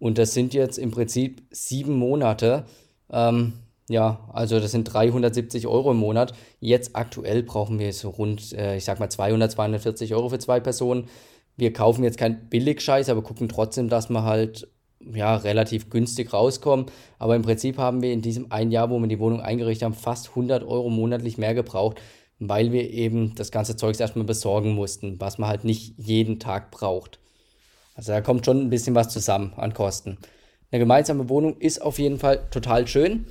Und 0.00 0.18
das 0.18 0.34
sind 0.34 0.52
jetzt 0.52 0.78
im 0.78 0.90
Prinzip 0.90 1.42
sieben 1.50 1.96
Monate. 1.96 2.64
Ähm, 3.10 3.52
ja, 3.88 4.28
also 4.32 4.58
das 4.58 4.72
sind 4.72 4.84
370 4.84 5.66
Euro 5.66 5.92
im 5.92 5.98
Monat. 5.98 6.32
Jetzt 6.60 6.96
aktuell 6.96 7.42
brauchen 7.42 7.78
wir 7.78 7.92
so 7.92 8.10
rund, 8.10 8.52
äh, 8.52 8.76
ich 8.76 8.84
sag 8.84 8.98
mal 8.98 9.08
200, 9.10 9.52
240 9.52 10.14
Euro 10.14 10.28
für 10.28 10.38
zwei 10.38 10.60
Personen. 10.60 11.08
wir 11.58 11.72
kaufen 11.72 12.04
jetzt 12.04 12.18
keinen 12.18 12.48
Billigscheiß, 12.50 13.08
aber 13.08 13.22
gucken 13.22 13.48
trotzdem, 13.48 13.88
dass 13.88 14.10
wir 14.10 14.24
halt 14.24 14.68
ja, 15.00 15.36
relativ 15.36 15.90
günstig 15.90 16.32
rauskommen. 16.32 16.86
Aber 17.18 17.36
im 17.36 17.42
Prinzip 17.42 17.78
haben 17.78 18.02
wir 18.02 18.12
in 18.12 18.22
diesem 18.22 18.50
ein 18.50 18.70
Jahr, 18.70 18.90
wo 18.90 18.98
wir 18.98 19.06
die 19.08 19.20
Wohnung 19.20 19.40
eingerichtet 19.40 19.84
haben, 19.84 19.94
fast 19.94 20.30
100 20.30 20.64
Euro 20.64 20.90
monatlich 20.90 21.38
mehr 21.38 21.54
gebraucht, 21.54 22.00
weil 22.38 22.72
wir 22.72 22.90
eben 22.90 23.34
das 23.34 23.50
ganze 23.50 23.76
Zeugs 23.76 24.00
erstmal 24.00 24.24
besorgen 24.24 24.74
mussten, 24.74 25.20
was 25.20 25.38
man 25.38 25.48
halt 25.48 25.64
nicht 25.64 25.94
jeden 25.98 26.38
Tag 26.38 26.70
braucht. 26.70 27.18
Also 27.94 28.12
da 28.12 28.20
kommt 28.20 28.44
schon 28.44 28.60
ein 28.60 28.70
bisschen 28.70 28.94
was 28.94 29.08
zusammen 29.08 29.52
an 29.56 29.72
Kosten. 29.72 30.18
Eine 30.70 30.80
gemeinsame 30.80 31.28
Wohnung 31.28 31.56
ist 31.58 31.80
auf 31.80 31.98
jeden 31.98 32.18
Fall 32.18 32.40
total 32.50 32.86
schön. 32.86 33.26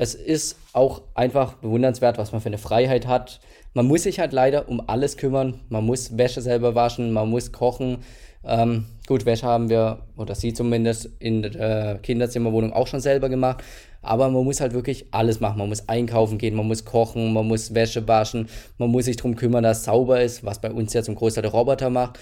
Es 0.00 0.14
ist 0.14 0.56
auch 0.72 1.02
einfach 1.14 1.54
bewundernswert, 1.54 2.18
was 2.18 2.30
man 2.30 2.40
für 2.40 2.46
eine 2.46 2.58
Freiheit 2.58 3.08
hat. 3.08 3.40
Man 3.74 3.86
muss 3.86 4.04
sich 4.04 4.20
halt 4.20 4.32
leider 4.32 4.68
um 4.68 4.80
alles 4.86 5.16
kümmern. 5.16 5.58
Man 5.70 5.84
muss 5.84 6.16
Wäsche 6.16 6.40
selber 6.40 6.76
waschen, 6.76 7.12
man 7.12 7.28
muss 7.28 7.50
kochen. 7.50 7.98
Ähm, 8.44 8.86
gut, 9.08 9.26
Wäsche 9.26 9.44
haben 9.44 9.68
wir, 9.68 10.06
oder 10.16 10.36
sie 10.36 10.54
zumindest, 10.54 11.10
in 11.18 11.42
der 11.42 11.98
Kinderzimmerwohnung 12.00 12.72
auch 12.72 12.86
schon 12.86 13.00
selber 13.00 13.28
gemacht. 13.28 13.64
Aber 14.00 14.30
man 14.30 14.44
muss 14.44 14.60
halt 14.60 14.72
wirklich 14.72 15.06
alles 15.10 15.40
machen. 15.40 15.58
Man 15.58 15.68
muss 15.68 15.88
einkaufen 15.88 16.38
gehen, 16.38 16.54
man 16.54 16.68
muss 16.68 16.84
kochen, 16.84 17.32
man 17.32 17.48
muss 17.48 17.74
Wäsche 17.74 18.06
waschen, 18.06 18.48
man 18.78 18.90
muss 18.90 19.06
sich 19.06 19.16
darum 19.16 19.34
kümmern, 19.34 19.64
dass 19.64 19.78
es 19.78 19.84
sauber 19.86 20.22
ist, 20.22 20.44
was 20.44 20.60
bei 20.60 20.70
uns 20.70 20.92
ja 20.92 21.02
zum 21.02 21.16
Großteil 21.16 21.42
der 21.42 21.50
Roboter 21.50 21.90
macht. 21.90 22.20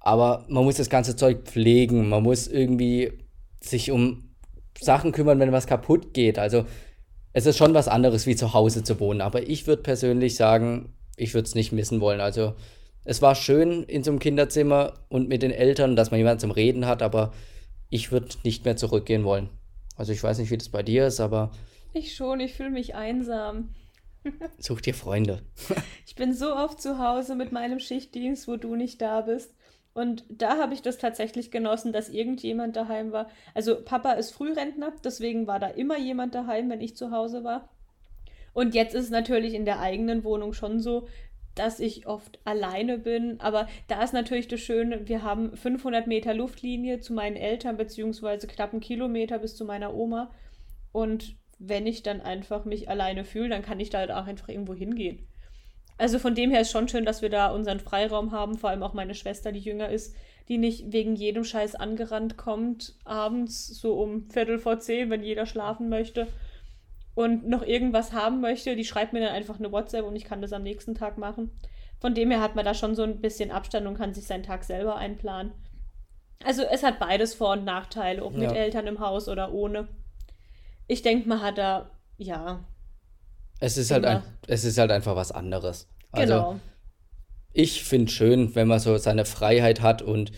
Aber 0.00 0.44
man 0.48 0.64
muss 0.64 0.74
das 0.74 0.90
ganze 0.90 1.14
Zeug 1.14 1.44
pflegen, 1.44 2.08
man 2.08 2.24
muss 2.24 2.48
irgendwie 2.48 3.12
sich 3.60 3.92
um 3.92 4.34
Sachen 4.80 5.12
kümmern, 5.12 5.38
wenn 5.38 5.52
was 5.52 5.68
kaputt 5.68 6.12
geht. 6.12 6.40
Also 6.40 6.64
es 7.32 7.46
ist 7.46 7.56
schon 7.58 7.74
was 7.74 7.88
anderes, 7.88 8.26
wie 8.26 8.36
zu 8.36 8.52
Hause 8.52 8.82
zu 8.82 9.00
wohnen. 9.00 9.20
Aber 9.20 9.48
ich 9.48 9.66
würde 9.66 9.82
persönlich 9.82 10.36
sagen, 10.36 10.94
ich 11.16 11.34
würde 11.34 11.46
es 11.46 11.54
nicht 11.54 11.72
missen 11.72 12.00
wollen. 12.00 12.20
Also 12.20 12.54
es 13.04 13.22
war 13.22 13.34
schön 13.34 13.82
in 13.84 14.04
so 14.04 14.10
einem 14.10 14.20
Kinderzimmer 14.20 14.94
und 15.08 15.28
mit 15.28 15.42
den 15.42 15.50
Eltern, 15.50 15.96
dass 15.96 16.10
man 16.10 16.18
jemanden 16.18 16.40
zum 16.40 16.50
Reden 16.50 16.86
hat, 16.86 17.02
aber 17.02 17.32
ich 17.88 18.12
würde 18.12 18.28
nicht 18.44 18.64
mehr 18.64 18.76
zurückgehen 18.76 19.24
wollen. 19.24 19.50
Also 19.96 20.12
ich 20.12 20.22
weiß 20.22 20.38
nicht, 20.38 20.50
wie 20.50 20.58
das 20.58 20.68
bei 20.68 20.82
dir 20.82 21.06
ist, 21.06 21.20
aber. 21.20 21.52
Ich 21.92 22.14
schon, 22.14 22.40
ich 22.40 22.54
fühle 22.54 22.70
mich 22.70 22.94
einsam. 22.94 23.74
Such 24.58 24.80
dir 24.80 24.94
Freunde. 24.94 25.42
ich 26.06 26.14
bin 26.14 26.32
so 26.32 26.54
oft 26.54 26.80
zu 26.80 26.98
Hause 26.98 27.34
mit 27.34 27.52
meinem 27.52 27.80
Schichtdienst, 27.80 28.46
wo 28.46 28.56
du 28.56 28.76
nicht 28.76 29.02
da 29.02 29.22
bist. 29.22 29.54
Und 29.94 30.24
da 30.28 30.56
habe 30.56 30.74
ich 30.74 30.82
das 30.82 30.98
tatsächlich 30.98 31.50
genossen, 31.50 31.92
dass 31.92 32.08
irgendjemand 32.08 32.76
daheim 32.76 33.12
war. 33.12 33.28
Also 33.54 33.82
Papa 33.82 34.12
ist 34.12 34.32
Frührentner, 34.32 34.92
deswegen 35.04 35.46
war 35.46 35.58
da 35.58 35.68
immer 35.68 35.98
jemand 35.98 36.34
daheim, 36.34 36.70
wenn 36.70 36.80
ich 36.80 36.96
zu 36.96 37.10
Hause 37.10 37.44
war. 37.44 37.68
Und 38.54 38.74
jetzt 38.74 38.94
ist 38.94 39.04
es 39.04 39.10
natürlich 39.10 39.54
in 39.54 39.64
der 39.64 39.80
eigenen 39.80 40.24
Wohnung 40.24 40.52
schon 40.52 40.80
so, 40.80 41.08
dass 41.54 41.80
ich 41.80 42.06
oft 42.06 42.38
alleine 42.44 42.98
bin. 42.98 43.40
Aber 43.40 43.68
da 43.88 44.02
ist 44.02 44.14
natürlich 44.14 44.48
das 44.48 44.60
Schöne, 44.60 45.08
wir 45.08 45.22
haben 45.22 45.56
500 45.56 46.06
Meter 46.06 46.34
Luftlinie 46.34 47.00
zu 47.00 47.12
meinen 47.12 47.36
Eltern, 47.36 47.76
beziehungsweise 47.76 48.46
knapp 48.46 48.72
einen 48.72 48.80
Kilometer 48.80 49.38
bis 49.38 49.56
zu 49.56 49.64
meiner 49.64 49.94
Oma. 49.94 50.30
Und 50.92 51.36
wenn 51.58 51.86
ich 51.86 52.02
dann 52.02 52.20
einfach 52.20 52.64
mich 52.64 52.88
alleine 52.88 53.24
fühle, 53.24 53.50
dann 53.50 53.62
kann 53.62 53.80
ich 53.80 53.90
da 53.90 53.98
halt 53.98 54.10
auch 54.10 54.26
einfach 54.26 54.48
irgendwo 54.48 54.74
hingehen. 54.74 55.26
Also 56.02 56.18
von 56.18 56.34
dem 56.34 56.50
her 56.50 56.62
ist 56.62 56.72
schon 56.72 56.88
schön, 56.88 57.04
dass 57.04 57.22
wir 57.22 57.30
da 57.30 57.52
unseren 57.52 57.78
Freiraum 57.78 58.32
haben, 58.32 58.58
vor 58.58 58.70
allem 58.70 58.82
auch 58.82 58.92
meine 58.92 59.14
Schwester, 59.14 59.52
die 59.52 59.60
jünger 59.60 59.88
ist, 59.88 60.16
die 60.48 60.58
nicht 60.58 60.90
wegen 60.92 61.14
jedem 61.14 61.44
Scheiß 61.44 61.76
angerannt 61.76 62.36
kommt, 62.36 62.96
abends 63.04 63.68
so 63.68 63.94
um 64.02 64.28
Viertel 64.28 64.58
vor 64.58 64.80
zehn, 64.80 65.10
wenn 65.10 65.22
jeder 65.22 65.46
schlafen 65.46 65.88
möchte 65.88 66.26
und 67.14 67.48
noch 67.48 67.62
irgendwas 67.62 68.12
haben 68.12 68.40
möchte, 68.40 68.74
die 68.74 68.84
schreibt 68.84 69.12
mir 69.12 69.20
dann 69.20 69.32
einfach 69.32 69.60
eine 69.60 69.70
WhatsApp 69.70 70.04
und 70.04 70.16
ich 70.16 70.24
kann 70.24 70.42
das 70.42 70.52
am 70.52 70.64
nächsten 70.64 70.96
Tag 70.96 71.18
machen. 71.18 71.52
Von 72.00 72.14
dem 72.16 72.32
her 72.32 72.40
hat 72.40 72.56
man 72.56 72.64
da 72.64 72.74
schon 72.74 72.96
so 72.96 73.04
ein 73.04 73.20
bisschen 73.20 73.52
Abstand 73.52 73.86
und 73.86 73.96
kann 73.96 74.12
sich 74.12 74.26
seinen 74.26 74.42
Tag 74.42 74.64
selber 74.64 74.96
einplanen. 74.96 75.52
Also 76.42 76.62
es 76.62 76.82
hat 76.82 76.98
beides 76.98 77.34
Vor- 77.34 77.52
und 77.52 77.64
Nachteile, 77.64 78.24
ob 78.24 78.32
ja. 78.32 78.40
mit 78.40 78.56
Eltern 78.56 78.88
im 78.88 78.98
Haus 78.98 79.28
oder 79.28 79.52
ohne. 79.52 79.86
Ich 80.88 81.02
denke, 81.02 81.28
man 81.28 81.42
hat 81.42 81.58
da, 81.58 81.92
ja. 82.16 82.64
Es 83.60 83.76
ist, 83.76 83.92
halt 83.92 84.04
ein, 84.04 84.24
es 84.48 84.64
ist 84.64 84.76
halt 84.78 84.90
einfach 84.90 85.14
was 85.14 85.30
anderes. 85.30 85.86
Also, 86.12 86.34
genau. 86.34 86.60
Ich 87.54 87.84
finde 87.84 88.10
schön, 88.10 88.54
wenn 88.54 88.68
man 88.68 88.78
so 88.78 88.96
seine 88.96 89.24
Freiheit 89.24 89.82
hat 89.82 90.00
und 90.00 90.32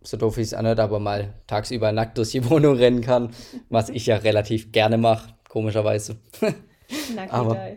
so 0.00 0.16
doof 0.16 0.36
ich 0.38 0.48
es 0.48 0.54
anhört, 0.54 0.80
aber 0.80 1.00
mal 1.00 1.34
tagsüber 1.46 1.92
nackt 1.92 2.18
durch 2.18 2.30
die 2.30 2.44
Wohnung 2.50 2.76
rennen 2.76 3.00
kann, 3.00 3.30
was 3.68 3.88
ich 3.88 4.06
ja 4.06 4.16
relativ 4.16 4.72
gerne 4.72 4.98
mache 4.98 5.34
komischerweise. 5.48 6.16
aber, 7.30 7.68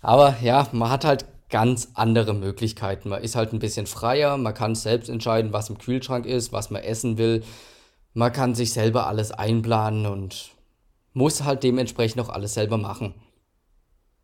aber 0.00 0.36
ja, 0.42 0.66
man 0.72 0.90
hat 0.90 1.04
halt 1.04 1.26
ganz 1.50 1.90
andere 1.94 2.34
Möglichkeiten. 2.34 3.08
Man 3.08 3.22
ist 3.22 3.36
halt 3.36 3.52
ein 3.52 3.58
bisschen 3.58 3.86
freier, 3.86 4.36
man 4.36 4.54
kann 4.54 4.74
selbst 4.74 5.08
entscheiden, 5.08 5.52
was 5.52 5.70
im 5.70 5.78
Kühlschrank 5.78 6.26
ist, 6.26 6.52
was 6.52 6.70
man 6.70 6.82
essen 6.82 7.18
will. 7.18 7.42
Man 8.14 8.32
kann 8.32 8.54
sich 8.54 8.72
selber 8.72 9.06
alles 9.06 9.30
einplanen 9.30 10.06
und 10.06 10.50
muss 11.12 11.44
halt 11.44 11.62
dementsprechend 11.62 12.20
auch 12.20 12.28
alles 12.28 12.54
selber 12.54 12.78
machen. 12.78 13.14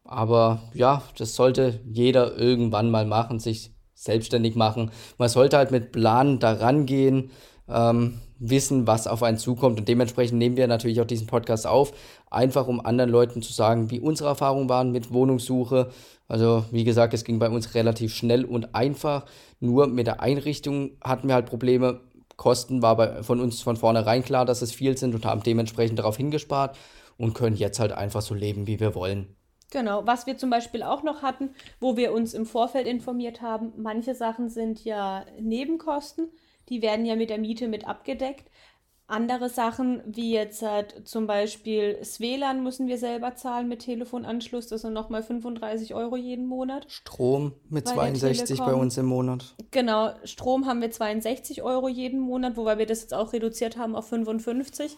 Aber 0.05 0.63
ja, 0.75 1.03
das 1.19 1.35
sollte 1.35 1.81
jeder 1.87 2.37
irgendwann 2.37 2.91
mal 2.91 3.07
machen, 3.07 3.41
sich 3.41 3.75
selbstständig 3.95 4.55
machen. 4.55 4.91
Man 5.19 5.29
sollte 5.29 5.57
halt 5.57 5.71
mit 5.71 5.93
Plan 5.93 6.39
daran 6.39 6.85
gehen, 6.85 7.31
ähm, 7.69 8.21
wissen, 8.39 8.87
was 8.87 9.07
auf 9.07 9.23
einen 9.23 9.39
zukommt. 9.39 9.79
Und 9.79 9.89
dementsprechend 9.89 10.39
nehmen 10.39 10.57
wir 10.57 10.67
natürlich 10.67 11.01
auch 11.01 11.07
diesen 11.07 11.27
Podcast 11.27 11.67
auf, 11.67 11.93
einfach 12.31 12.67
um 12.67 12.85
anderen 12.85 13.11
Leuten 13.11 13.43
zu 13.43 13.53
sagen, 13.53 13.91
wie 13.91 14.01
unsere 14.01 14.29
Erfahrungen 14.29 14.69
waren 14.69 14.93
mit 14.93 15.13
Wohnungssuche. 15.13 15.91
Also 16.29 16.65
wie 16.71 16.85
gesagt, 16.85 17.15
es 17.15 17.25
ging 17.25 17.39
bei 17.39 17.49
uns 17.49 17.75
relativ 17.75 18.15
schnell 18.15 18.45
und 18.45 18.75
einfach. 18.75 19.25
Nur 19.61 19.87
mit 19.87 20.07
der 20.07 20.21
Einrichtung 20.21 20.93
hatten 21.03 21.29
wir 21.29 21.35
halt 21.35 21.47
Probleme. 21.47 22.01
Kosten 22.37 22.83
war 22.83 22.97
bei, 22.97 23.23
von 23.23 23.41
uns 23.41 23.63
von 23.63 23.77
vornherein 23.77 24.25
klar, 24.25 24.45
dass 24.45 24.61
es 24.61 24.73
viel 24.73 24.99
sind 24.99 25.15
und 25.15 25.25
haben 25.25 25.43
dementsprechend 25.43 25.99
darauf 25.99 26.17
hingespart 26.17 26.77
und 27.17 27.35
können 27.35 27.57
jetzt 27.57 27.79
halt 27.79 27.93
einfach 27.93 28.23
so 28.23 28.35
leben, 28.35 28.67
wie 28.67 28.81
wir 28.81 28.95
wollen. 28.95 29.37
Genau, 29.71 30.07
was 30.07 30.27
wir 30.27 30.37
zum 30.37 30.51
Beispiel 30.51 30.83
auch 30.83 31.03
noch 31.03 31.23
hatten, 31.23 31.51
wo 31.81 31.97
wir 31.97 32.13
uns 32.13 32.35
im 32.35 32.47
Vorfeld 32.47 32.87
informiert 32.87 33.43
haben, 33.43 33.73
manche 33.77 34.15
Sachen 34.15 34.49
sind 34.49 34.85
ja 34.85 35.25
Nebenkosten, 35.41 36.29
die 36.69 36.83
werden 36.83 37.05
ja 37.05 37.17
mit 37.17 37.31
der 37.31 37.39
Miete 37.39 37.69
mit 37.69 37.87
abgedeckt. 37.87 38.51
Andere 39.07 39.51
Sachen, 39.51 40.03
wie 40.07 40.33
jetzt 40.33 40.63
halt 40.63 41.07
zum 41.07 41.27
Beispiel 41.27 41.97
das 41.99 42.21
WLAN 42.21 42.63
müssen 42.63 42.87
wir 42.87 42.97
selber 42.97 43.37
zahlen 43.37 43.69
mit 43.69 43.81
Telefonanschluss, 43.81 44.69
das 44.69 44.81
sind 44.81 44.95
nochmal 44.95 45.23
35 45.23 45.95
Euro 45.95 46.17
jeden 46.17 46.47
Monat. 46.47 46.87
Strom 46.89 47.53
mit 47.69 47.87
62 47.87 48.59
bei 48.61 48.73
uns 48.73 48.97
im 48.97 49.05
Monat. 49.05 49.57
Genau, 49.73 50.15
Strom 50.25 50.65
haben 50.65 50.81
wir 50.81 50.91
62 50.91 51.63
Euro 51.63 51.89
jeden 51.89 52.19
Monat, 52.19 52.57
wobei 52.57 52.79
wir 52.79 52.87
das 52.87 53.03
jetzt 53.03 53.13
auch 53.13 53.35
reduziert 53.35 53.77
haben 53.77 53.95
auf 53.95 54.09
55. 54.09 54.97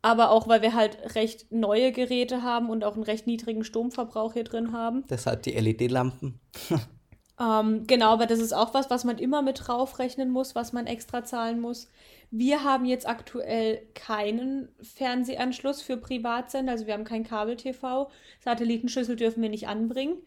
Aber 0.00 0.30
auch, 0.30 0.46
weil 0.46 0.62
wir 0.62 0.74
halt 0.74 1.14
recht 1.16 1.50
neue 1.50 1.90
Geräte 1.90 2.42
haben 2.42 2.70
und 2.70 2.84
auch 2.84 2.94
einen 2.94 3.02
recht 3.02 3.26
niedrigen 3.26 3.64
Stromverbrauch 3.64 4.32
hier 4.32 4.44
drin 4.44 4.72
haben. 4.72 5.04
Deshalb 5.10 5.42
die 5.42 5.52
LED-Lampen. 5.52 6.38
ähm, 7.40 7.84
genau, 7.86 8.12
aber 8.12 8.26
das 8.26 8.38
ist 8.38 8.52
auch 8.52 8.74
was, 8.74 8.90
was 8.90 9.04
man 9.04 9.18
immer 9.18 9.42
mit 9.42 9.66
draufrechnen 9.66 10.30
muss, 10.30 10.54
was 10.54 10.72
man 10.72 10.86
extra 10.86 11.24
zahlen 11.24 11.60
muss. 11.60 11.88
Wir 12.30 12.62
haben 12.62 12.84
jetzt 12.84 13.08
aktuell 13.08 13.82
keinen 13.94 14.68
Fernsehanschluss 14.82 15.82
für 15.82 15.96
Privatsender, 15.96 16.72
also 16.72 16.86
wir 16.86 16.94
haben 16.94 17.04
kein 17.04 17.24
Kabel-TV. 17.24 18.10
Satellitenschüssel 18.40 19.16
dürfen 19.16 19.42
wir 19.42 19.48
nicht 19.48 19.66
anbringen. 19.66 20.18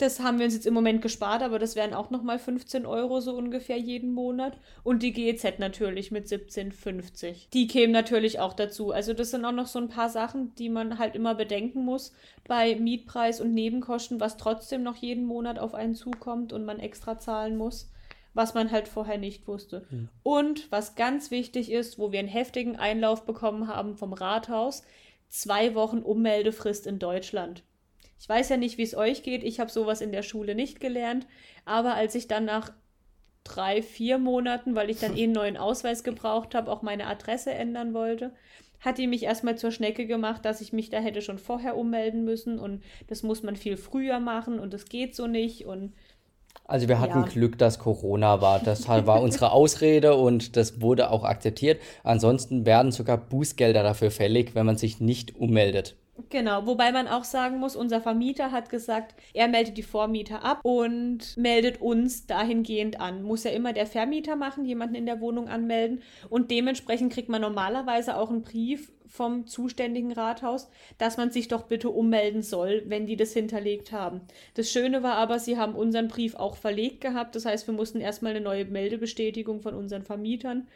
Das 0.00 0.20
haben 0.20 0.38
wir 0.38 0.46
uns 0.46 0.54
jetzt 0.54 0.66
im 0.66 0.72
Moment 0.72 1.02
gespart, 1.02 1.42
aber 1.42 1.58
das 1.58 1.76
wären 1.76 1.92
auch 1.92 2.08
nochmal 2.08 2.38
15 2.38 2.86
Euro 2.86 3.20
so 3.20 3.36
ungefähr 3.36 3.76
jeden 3.76 4.12
Monat. 4.12 4.58
Und 4.82 5.02
die 5.02 5.12
GEZ 5.12 5.58
natürlich 5.58 6.10
mit 6.10 6.26
17,50. 6.26 7.50
Die 7.52 7.66
kämen 7.66 7.92
natürlich 7.92 8.40
auch 8.40 8.54
dazu. 8.54 8.92
Also 8.92 9.12
das 9.12 9.30
sind 9.30 9.44
auch 9.44 9.52
noch 9.52 9.66
so 9.66 9.78
ein 9.78 9.90
paar 9.90 10.08
Sachen, 10.08 10.54
die 10.54 10.70
man 10.70 10.98
halt 10.98 11.14
immer 11.14 11.34
bedenken 11.34 11.84
muss 11.84 12.14
bei 12.48 12.76
Mietpreis 12.76 13.42
und 13.42 13.52
Nebenkosten, 13.52 14.20
was 14.20 14.38
trotzdem 14.38 14.82
noch 14.82 14.96
jeden 14.96 15.26
Monat 15.26 15.58
auf 15.58 15.74
einen 15.74 15.94
zukommt 15.94 16.54
und 16.54 16.64
man 16.64 16.80
extra 16.80 17.18
zahlen 17.18 17.56
muss 17.56 17.90
was 18.32 18.54
man 18.54 18.70
halt 18.70 18.86
vorher 18.86 19.18
nicht 19.18 19.48
wusste. 19.48 19.86
Mhm. 19.90 20.08
Und 20.22 20.70
was 20.70 20.94
ganz 20.94 21.32
wichtig 21.32 21.70
ist, 21.70 21.98
wo 21.98 22.12
wir 22.12 22.20
einen 22.20 22.28
heftigen 22.28 22.76
Einlauf 22.76 23.24
bekommen 23.24 23.66
haben 23.66 23.96
vom 23.96 24.12
Rathaus, 24.12 24.84
zwei 25.28 25.74
Wochen 25.74 25.98
Ummeldefrist 25.98 26.86
in 26.86 27.00
Deutschland. 27.00 27.64
Ich 28.20 28.28
weiß 28.28 28.50
ja 28.50 28.58
nicht, 28.58 28.76
wie 28.76 28.82
es 28.82 28.94
euch 28.94 29.22
geht. 29.22 29.42
Ich 29.42 29.60
habe 29.60 29.70
sowas 29.70 30.02
in 30.02 30.12
der 30.12 30.22
Schule 30.22 30.54
nicht 30.54 30.78
gelernt. 30.78 31.26
Aber 31.64 31.94
als 31.94 32.14
ich 32.14 32.28
dann 32.28 32.44
nach 32.44 32.72
drei, 33.44 33.80
vier 33.82 34.18
Monaten, 34.18 34.74
weil 34.74 34.90
ich 34.90 35.00
dann 35.00 35.16
eh 35.16 35.24
einen 35.24 35.32
neuen 35.32 35.56
Ausweis 35.56 36.04
gebraucht 36.04 36.54
habe, 36.54 36.70
auch 36.70 36.82
meine 36.82 37.06
Adresse 37.06 37.52
ändern 37.52 37.94
wollte, 37.94 38.32
hat 38.80 38.98
die 38.98 39.06
mich 39.06 39.22
erstmal 39.22 39.56
zur 39.56 39.72
Schnecke 39.72 40.06
gemacht, 40.06 40.44
dass 40.44 40.60
ich 40.60 40.72
mich 40.72 40.90
da 40.90 40.98
hätte 40.98 41.22
schon 41.22 41.38
vorher 41.38 41.76
ummelden 41.76 42.24
müssen 42.24 42.58
und 42.58 42.82
das 43.08 43.22
muss 43.22 43.42
man 43.42 43.56
viel 43.56 43.76
früher 43.76 44.20
machen 44.20 44.58
und 44.58 44.72
das 44.72 44.86
geht 44.86 45.14
so 45.14 45.26
nicht 45.26 45.66
und 45.66 45.92
also 46.64 46.88
wir 46.88 47.00
hatten 47.00 47.20
ja. 47.20 47.26
Glück, 47.26 47.58
dass 47.58 47.78
Corona 47.78 48.40
war. 48.40 48.60
Das 48.60 48.86
war 48.88 49.20
unsere 49.22 49.50
Ausrede 49.52 50.14
und 50.14 50.56
das 50.56 50.80
wurde 50.80 51.10
auch 51.10 51.24
akzeptiert. 51.24 51.80
Ansonsten 52.04 52.64
werden 52.64 52.92
sogar 52.92 53.18
Bußgelder 53.18 53.82
dafür 53.82 54.10
fällig, 54.10 54.54
wenn 54.54 54.66
man 54.66 54.76
sich 54.76 55.00
nicht 55.00 55.36
ummeldet. 55.36 55.96
Genau, 56.28 56.66
wobei 56.66 56.92
man 56.92 57.08
auch 57.08 57.24
sagen 57.24 57.58
muss, 57.58 57.76
unser 57.76 58.00
Vermieter 58.00 58.50
hat 58.50 58.68
gesagt, 58.68 59.14
er 59.32 59.48
meldet 59.48 59.76
die 59.76 59.82
Vormieter 59.82 60.44
ab 60.44 60.60
und 60.64 61.36
meldet 61.36 61.80
uns 61.80 62.26
dahingehend 62.26 63.00
an. 63.00 63.22
Muss 63.22 63.44
ja 63.44 63.52
immer 63.52 63.72
der 63.72 63.86
Vermieter 63.86 64.36
machen, 64.36 64.64
jemanden 64.64 64.96
in 64.96 65.06
der 65.06 65.20
Wohnung 65.20 65.48
anmelden 65.48 66.02
und 66.28 66.50
dementsprechend 66.50 67.12
kriegt 67.12 67.28
man 67.28 67.40
normalerweise 67.40 68.16
auch 68.16 68.30
einen 68.30 68.42
Brief 68.42 68.92
vom 69.10 69.46
zuständigen 69.46 70.12
Rathaus, 70.12 70.70
dass 70.98 71.16
man 71.16 71.30
sich 71.32 71.48
doch 71.48 71.64
bitte 71.64 71.90
ummelden 71.90 72.42
soll, 72.42 72.84
wenn 72.86 73.06
die 73.06 73.16
das 73.16 73.32
hinterlegt 73.32 73.90
haben. 73.90 74.20
Das 74.54 74.70
Schöne 74.70 75.02
war 75.02 75.14
aber, 75.14 75.40
sie 75.40 75.58
haben 75.58 75.74
unseren 75.74 76.08
Brief 76.08 76.36
auch 76.36 76.56
verlegt 76.56 77.00
gehabt. 77.00 77.34
Das 77.34 77.44
heißt, 77.44 77.66
wir 77.66 77.74
mussten 77.74 78.00
erstmal 78.00 78.30
eine 78.30 78.40
neue 78.40 78.64
Meldebestätigung 78.66 79.60
von 79.60 79.74
unseren 79.74 80.04
Vermietern 80.04 80.68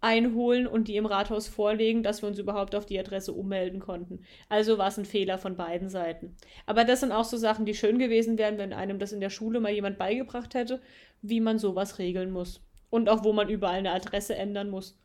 einholen 0.00 0.66
und 0.66 0.88
die 0.88 0.96
im 0.96 1.06
Rathaus 1.06 1.46
vorlegen, 1.46 2.02
dass 2.02 2.22
wir 2.22 2.28
uns 2.28 2.38
überhaupt 2.38 2.74
auf 2.74 2.86
die 2.86 2.98
Adresse 2.98 3.32
ummelden 3.32 3.80
konnten. 3.80 4.20
Also 4.48 4.78
war 4.78 4.88
es 4.88 4.98
ein 4.98 5.04
Fehler 5.04 5.36
von 5.36 5.56
beiden 5.56 5.90
Seiten. 5.90 6.36
Aber 6.66 6.84
das 6.84 7.00
sind 7.00 7.12
auch 7.12 7.24
so 7.24 7.36
Sachen, 7.36 7.66
die 7.66 7.74
schön 7.74 7.98
gewesen 7.98 8.38
wären, 8.38 8.58
wenn 8.58 8.72
einem 8.72 8.98
das 8.98 9.12
in 9.12 9.20
der 9.20 9.30
Schule 9.30 9.60
mal 9.60 9.72
jemand 9.72 9.98
beigebracht 9.98 10.54
hätte, 10.54 10.80
wie 11.20 11.40
man 11.40 11.58
sowas 11.58 11.98
regeln 11.98 12.30
muss. 12.30 12.62
Und 12.88 13.08
auch 13.08 13.24
wo 13.24 13.32
man 13.32 13.48
überall 13.48 13.78
eine 13.78 13.92
Adresse 13.92 14.34
ändern 14.34 14.70
muss. 14.70 14.98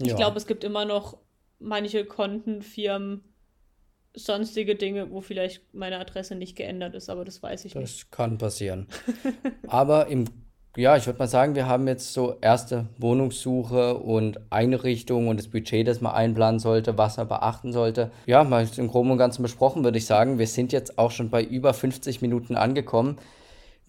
Ja. 0.00 0.08
Ich 0.08 0.16
glaube, 0.16 0.38
es 0.38 0.46
gibt 0.46 0.64
immer 0.64 0.86
noch 0.86 1.18
manche 1.58 2.06
Konten, 2.06 2.62
Firmen, 2.62 3.22
sonstige 4.14 4.74
Dinge, 4.74 5.10
wo 5.10 5.20
vielleicht 5.20 5.62
meine 5.74 5.98
Adresse 5.98 6.34
nicht 6.34 6.56
geändert 6.56 6.94
ist, 6.94 7.10
aber 7.10 7.24
das 7.24 7.42
weiß 7.42 7.64
ich 7.66 7.74
das 7.74 7.80
nicht. 7.80 7.94
Das 7.94 8.10
kann 8.10 8.38
passieren. 8.38 8.88
aber 9.68 10.08
im 10.08 10.24
ja, 10.76 10.96
ich 10.96 11.06
würde 11.06 11.18
mal 11.18 11.26
sagen, 11.26 11.56
wir 11.56 11.66
haben 11.66 11.88
jetzt 11.88 12.12
so 12.12 12.36
erste 12.40 12.86
Wohnungssuche 12.98 13.96
und 13.96 14.40
Einrichtung 14.50 15.26
und 15.26 15.38
das 15.38 15.48
Budget, 15.48 15.88
das 15.88 16.00
man 16.00 16.12
einplanen 16.12 16.60
sollte, 16.60 16.96
was 16.96 17.16
man 17.16 17.26
beachten 17.26 17.72
sollte. 17.72 18.12
Ja, 18.26 18.44
mal 18.44 18.68
im 18.76 18.88
Groben 18.88 19.10
und 19.10 19.18
Ganzen 19.18 19.42
besprochen, 19.42 19.82
würde 19.82 19.98
ich 19.98 20.06
sagen. 20.06 20.38
Wir 20.38 20.46
sind 20.46 20.72
jetzt 20.72 20.96
auch 20.98 21.10
schon 21.10 21.28
bei 21.28 21.42
über 21.42 21.74
50 21.74 22.22
Minuten 22.22 22.54
angekommen. 22.54 23.18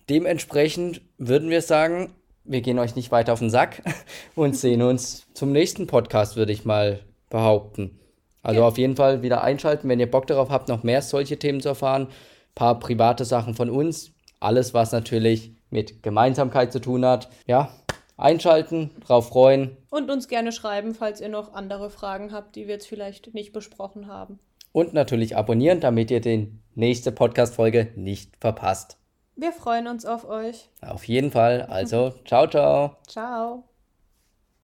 Dementsprechend 0.10 1.02
würden 1.20 1.52
wir 1.52 1.62
sagen, 1.62 2.16
wir 2.44 2.62
gehen 2.62 2.80
euch 2.80 2.96
nicht 2.96 3.12
weiter 3.12 3.34
auf 3.34 3.40
den 3.40 3.52
Sack 3.52 3.84
und 4.36 4.58
sehen 4.58 4.82
uns 4.82 5.28
zum 5.34 5.52
nächsten 5.52 5.86
Podcast, 5.86 6.36
würde 6.36 6.52
ich 6.52 6.66
mal 6.66 7.00
behaupten. 7.30 8.00
Also 8.42 8.62
ja. 8.62 8.68
auf 8.68 8.80
jeden 8.80 8.96
Fall 8.96 9.22
wieder 9.22 9.44
einschalten, 9.44 9.88
wenn 9.88 10.00
ihr 10.00 10.10
Bock 10.10 10.26
darauf 10.26 10.50
habt, 10.50 10.68
noch 10.68 10.82
mehr 10.82 11.04
solche 11.04 11.38
Themen 11.38 11.62
zu 11.62 11.70
erfahren. 11.70 12.08
Ein 12.08 12.56
paar 12.56 12.80
private 12.80 13.24
Sachen 13.24 13.54
von 13.54 13.70
uns. 13.70 14.14
Alles, 14.40 14.74
was 14.74 14.92
natürlich 14.92 15.54
mit 15.72 16.04
Gemeinsamkeit 16.04 16.72
zu 16.72 16.80
tun 16.80 17.06
hat. 17.06 17.30
Ja, 17.48 17.72
einschalten, 18.18 18.92
drauf 19.06 19.30
freuen. 19.30 19.78
Und 19.90 20.12
uns 20.12 20.28
gerne 20.28 20.52
schreiben, 20.52 20.94
falls 20.94 21.20
ihr 21.22 21.30
noch 21.30 21.54
andere 21.54 21.90
Fragen 21.90 22.32
habt, 22.32 22.56
die 22.56 22.68
wir 22.68 22.76
jetzt 22.76 22.88
vielleicht 22.88 23.34
nicht 23.34 23.52
besprochen 23.54 24.08
haben. 24.08 24.40
Und 24.72 24.94
natürlich 24.94 25.36
abonnieren, 25.36 25.80
damit 25.80 26.12
ihr 26.12 26.22
die 26.22 26.52
nächste 26.76 27.12
Podcast-Folge 27.12 27.92
nicht 27.96 28.38
verpasst. 28.40 28.98
Wir 29.36 29.52
freuen 29.52 29.88
uns 29.88 30.06
auf 30.06 30.28
euch. 30.28 30.70
Auf 30.82 31.06
jeden 31.06 31.32
Fall. 31.32 31.64
Also, 31.64 32.14
ciao, 32.26 32.48
ciao. 32.48 32.98
Ciao. 33.08 33.71